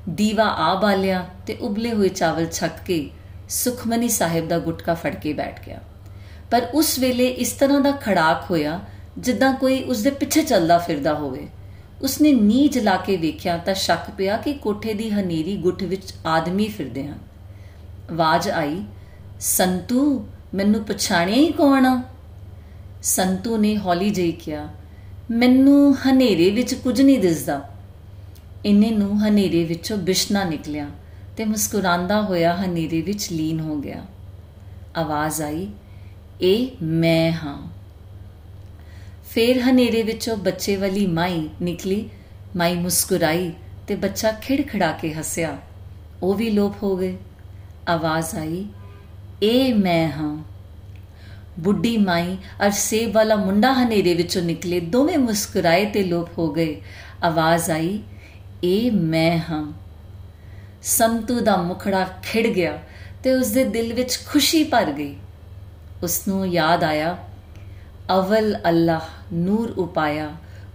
ਦੀਵਾ 0.09 0.45
ਆ 0.45 0.75
ਬਾਲਿਆ 0.75 1.25
ਤੇ 1.47 1.55
ਉਬਲੇ 1.55 1.93
ਹੋਏ 1.93 2.09
ਚਾਵਲ 2.09 2.47
ਛੱਕ 2.51 2.73
ਕੇ 2.85 3.09
ਸੁਖਮਨੀ 3.49 4.09
ਸਾਹਿਬ 4.09 4.47
ਦਾ 4.47 4.59
ਗੁਟਕਾ 4.59 4.93
ਫੜ 4.93 5.15
ਕੇ 5.15 5.33
ਬੈਠ 5.33 5.65
ਗਿਆ। 5.65 5.79
ਪਰ 6.51 6.69
ਉਸ 6.73 6.99
ਵੇਲੇ 6.99 7.27
ਇਸ 7.27 7.51
ਤਰ੍ਹਾਂ 7.51 7.81
ਦਾ 7.81 7.91
ਖੜਾਕ 7.91 8.51
ਹੋਇਆ 8.51 8.79
ਜਿੱਦਾਂ 9.17 9.53
ਕੋਈ 9.53 9.83
ਉਸ 9.83 10.03
ਦੇ 10.03 10.09
ਪਿੱਛੇ 10.09 10.43
ਚੱਲਦਾ 10.43 10.77
ਫਿਰਦਾ 10.77 11.13
ਹੋਵੇ। 11.13 11.47
ਉਸਨੇ 12.01 12.31
ਨੀਂਜ 12.31 12.79
ਲਾ 12.79 12.97
ਕੇ 12.97 13.17
ਵੇਖਿਆ 13.17 13.57
ਤਾਂ 13.57 13.73
ਸ਼ੱਕ 13.73 14.09
ਪਿਆ 14.09 14.37
ਕਿ 14.37 14.53
ਕੋਠੇ 14.53 14.93
ਦੀ 14.93 15.09
ਹਨੇਰੀ 15.09 15.57
ਗੁੱਠ 15.57 15.83
ਵਿੱਚ 15.83 16.13
ਆਦਮੀ 16.25 16.67
ਫਿਰਦੇ 16.67 17.07
ਹਨ। 17.07 17.17
ਆਵਾਜ਼ 18.11 18.49
ਆਈ, 18.49 18.81
ਸੰਤੂ, 19.39 20.27
ਮੈਨੂੰ 20.53 20.83
ਪਛਾਣਿਆ 20.83 21.35
ਹੀ 21.35 21.51
ਕੌਣ 21.51 21.85
ਆ? 21.85 22.01
ਸੰਤੂ 23.03 23.57
ਨੇ 23.57 23.77
ਹੌਲੀ 23.77 24.09
ਜਿਹੀ 24.09 24.31
ਕਿਹਾ, 24.31 24.67
ਮੈਨੂੰ 25.31 25.95
ਹਨੇਰੇ 25.95 26.49
ਵਿੱਚ 26.49 26.73
ਕੁਝ 26.73 27.01
ਨਹੀਂ 27.01 27.19
ਦਿਸਦਾ। 27.19 27.69
ਇੰਨੇ 28.65 28.91
ਨੂੰ 28.91 29.27
ਹਨੇਰੇ 29.27 29.63
ਵਿੱਚੋਂ 29.63 29.97
ਬਿਸ਼ਨਾ 29.97 30.43
ਨਿਕਲਿਆ 30.43 30.87
ਤੇ 31.37 31.45
ਮੁਸਕਰਾਉਂਦਾ 31.45 32.21
ਹੋਇਆ 32.21 32.55
ਹਨੇਰੇ 32.55 33.01
ਵਿੱਚ 33.01 33.31
ਲੀਨ 33.31 33.59
ਹੋ 33.59 33.75
ਗਿਆ। 33.75 34.05
ਆਵਾਜ਼ 34.97 35.41
ਆਈ, 35.41 35.67
ਇਹ 36.41 36.67
ਮੈਂ 36.83 37.31
ਹਾਂ। 37.31 37.82
ਫੇਰ 39.33 39.59
ਹਨੇਰੇ 39.59 40.03
ਵਿੱਚੋਂ 40.03 40.37
ਬੱਚੇ 40.37 40.75
ਵਾਲੀ 40.75 41.07
ਮਾਈ 41.07 41.49
ਨਿਕਲੀ, 41.61 42.09
ਮਾਈ 42.55 42.75
ਮੁਸਕਰਾਈ 42.75 43.53
ਤੇ 43.87 43.95
ਬੱਚਾ 43.95 44.31
ਖਿੜਖੜਾ 44.31 44.91
ਕੇ 44.91 45.13
ਹੱਸਿਆ। 45.13 45.57
ਉਹ 46.23 46.33
ਵੀ 46.33 46.49
ਲੋਪ 46.49 46.83
ਹੋ 46.83 46.97
ਗਏ। 46.97 47.17
ਆਵਾਜ਼ 47.89 48.35
ਆਈ 48.35 48.65
ਇਹ 49.43 49.75
ਮੈਂ 49.75 50.11
ਹਾਂ। 50.11 50.43
ਬੁੱਢੀ 51.59 51.97
ਮਾਈ 51.97 52.37
ਅਰ 52.65 52.71
ਸੇਬ 52.71 53.15
ਵਾਲਾ 53.15 53.35
ਮੁੰਡਾ 53.35 53.73
ਹਨੇਰੇ 53.73 54.13
ਵਿੱਚੋਂ 54.13 54.41
ਨਿਕਲੇ, 54.41 54.79
ਦੋਵੇਂ 54.79 55.17
ਮੁਸਕਰਾਏ 55.17 55.85
ਤੇ 55.85 56.03
ਲੋਪ 56.03 56.29
ਹੋ 56.37 56.53
ਗਏ। 56.53 56.81
ਆਵਾਜ਼ 57.23 57.71
ਆਈ 57.71 57.99
ਇਹ 58.63 58.91
ਮੈਂ 58.91 59.37
ਹਾਂ। 59.37 59.73
ਸੰਤੂ 60.83 61.39
ਦਾ 61.39 61.57
ਮੁਖੜਾ 61.57 62.09
ਖਿੜ 62.23 62.47
ਗਿਆ 62.47 62.79
ਤੇ 63.23 63.33
ਉਸ 63.33 63.47
ਦੇ 63.47 63.63
ਦਿਲ 63.63 63.93
ਵਿੱਚ 63.93 64.19
ਖੁਸ਼ੀ 64.25 64.63
ਭਰ 64.63 64.91
ਗਈ। 64.91 65.15
ਉਸ 66.03 66.27
ਨੂੰ 66.27 66.47
ਯਾਦ 66.47 66.83
ਆਇਆ 66.83 67.17
ਅਵਲ 68.11 68.55
ਅੱਲਾਹ 68.65 69.33
ਨੂਰ 69.33 69.73
ਉਪਾਇਆ 69.77 70.29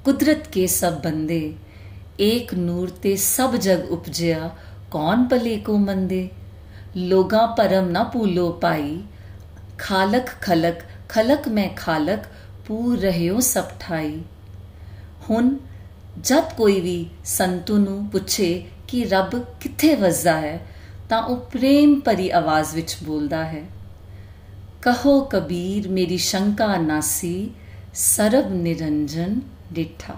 ਕੁਦਰਤ 0.05 0.47
ਕੇ 0.49 0.67
ਸਭ 0.67 0.93
ਬੰਦੇ 1.03 1.55
ਏਕ 2.21 2.55
ਨੂਰ 2.55 2.91
ਤੇ 3.03 3.14
ਸਭ 3.17 3.57
ਜਗ 3.57 3.91
ਉਪਜਿਆ 3.91 4.51
ਕੌਣ 4.91 5.25
ਭਲੇ 5.25 5.57
ਕੋ 5.57 5.77
ਮੰਦੇ 5.77 6.29
ਲੋਗਾ 6.97 7.45
ਪਰਮ 7.47 7.91
ਨਾ 7.91 8.03
ਭੂਲੋ 8.05 8.51
ਪਾਈ 8.53 8.99
ਖਾਲਕ 9.79 10.31
ਖਲਕ 10.41 10.83
ਖਲਕ 11.09 11.49
ਮੈਂ 11.49 11.69
ਖਾਲਕ 11.77 12.27
ਪੂਰ 12.67 12.99
ਰਹਿਓ 12.99 13.41
ਸਭ 13.41 13.64
ਠਾਈ 13.81 14.21
ਹੁਣ 15.31 15.55
ਜਦ 16.19 16.53
ਕੋਈ 16.57 16.81
ਵੀ 16.81 17.07
ਸੰਤੂ 17.27 17.77
ਨੂੰ 17.79 18.05
ਪੁੱਛੇ 18.11 18.53
ਕਿ 18.88 19.05
ਰੱਬ 19.05 19.38
ਕਿੱਥੇ 19.61 19.95
ਵਸਦਾ 19.95 20.41
ਹੈ 20.41 20.61
ਤਾਂ 21.09 21.23
ਉਹ 21.23 21.37
ਪ੍ਰੇਮ 21.53 21.99
ਭਰੀ 22.01 22.29
ਆਵਾਜ਼ 22.31 22.75
ਵਿੱਚ 22.75 22.97
ਬੋਲਦਾ 23.05 23.45
ਹੈ 23.45 23.62
ਕਹੋ 24.83 25.21
ਕਬੀਰ 25.25 25.88
ਮੇਰੀ 25.88 26.17
ਸ਼ੰਕਾ 26.17 26.77
ਨਾਸੀ 26.77 27.51
ਸਰਬ 27.95 28.53
ਨਿਰੰਜਨ 28.53 29.41
ਡਿਠਾ। 29.73 30.14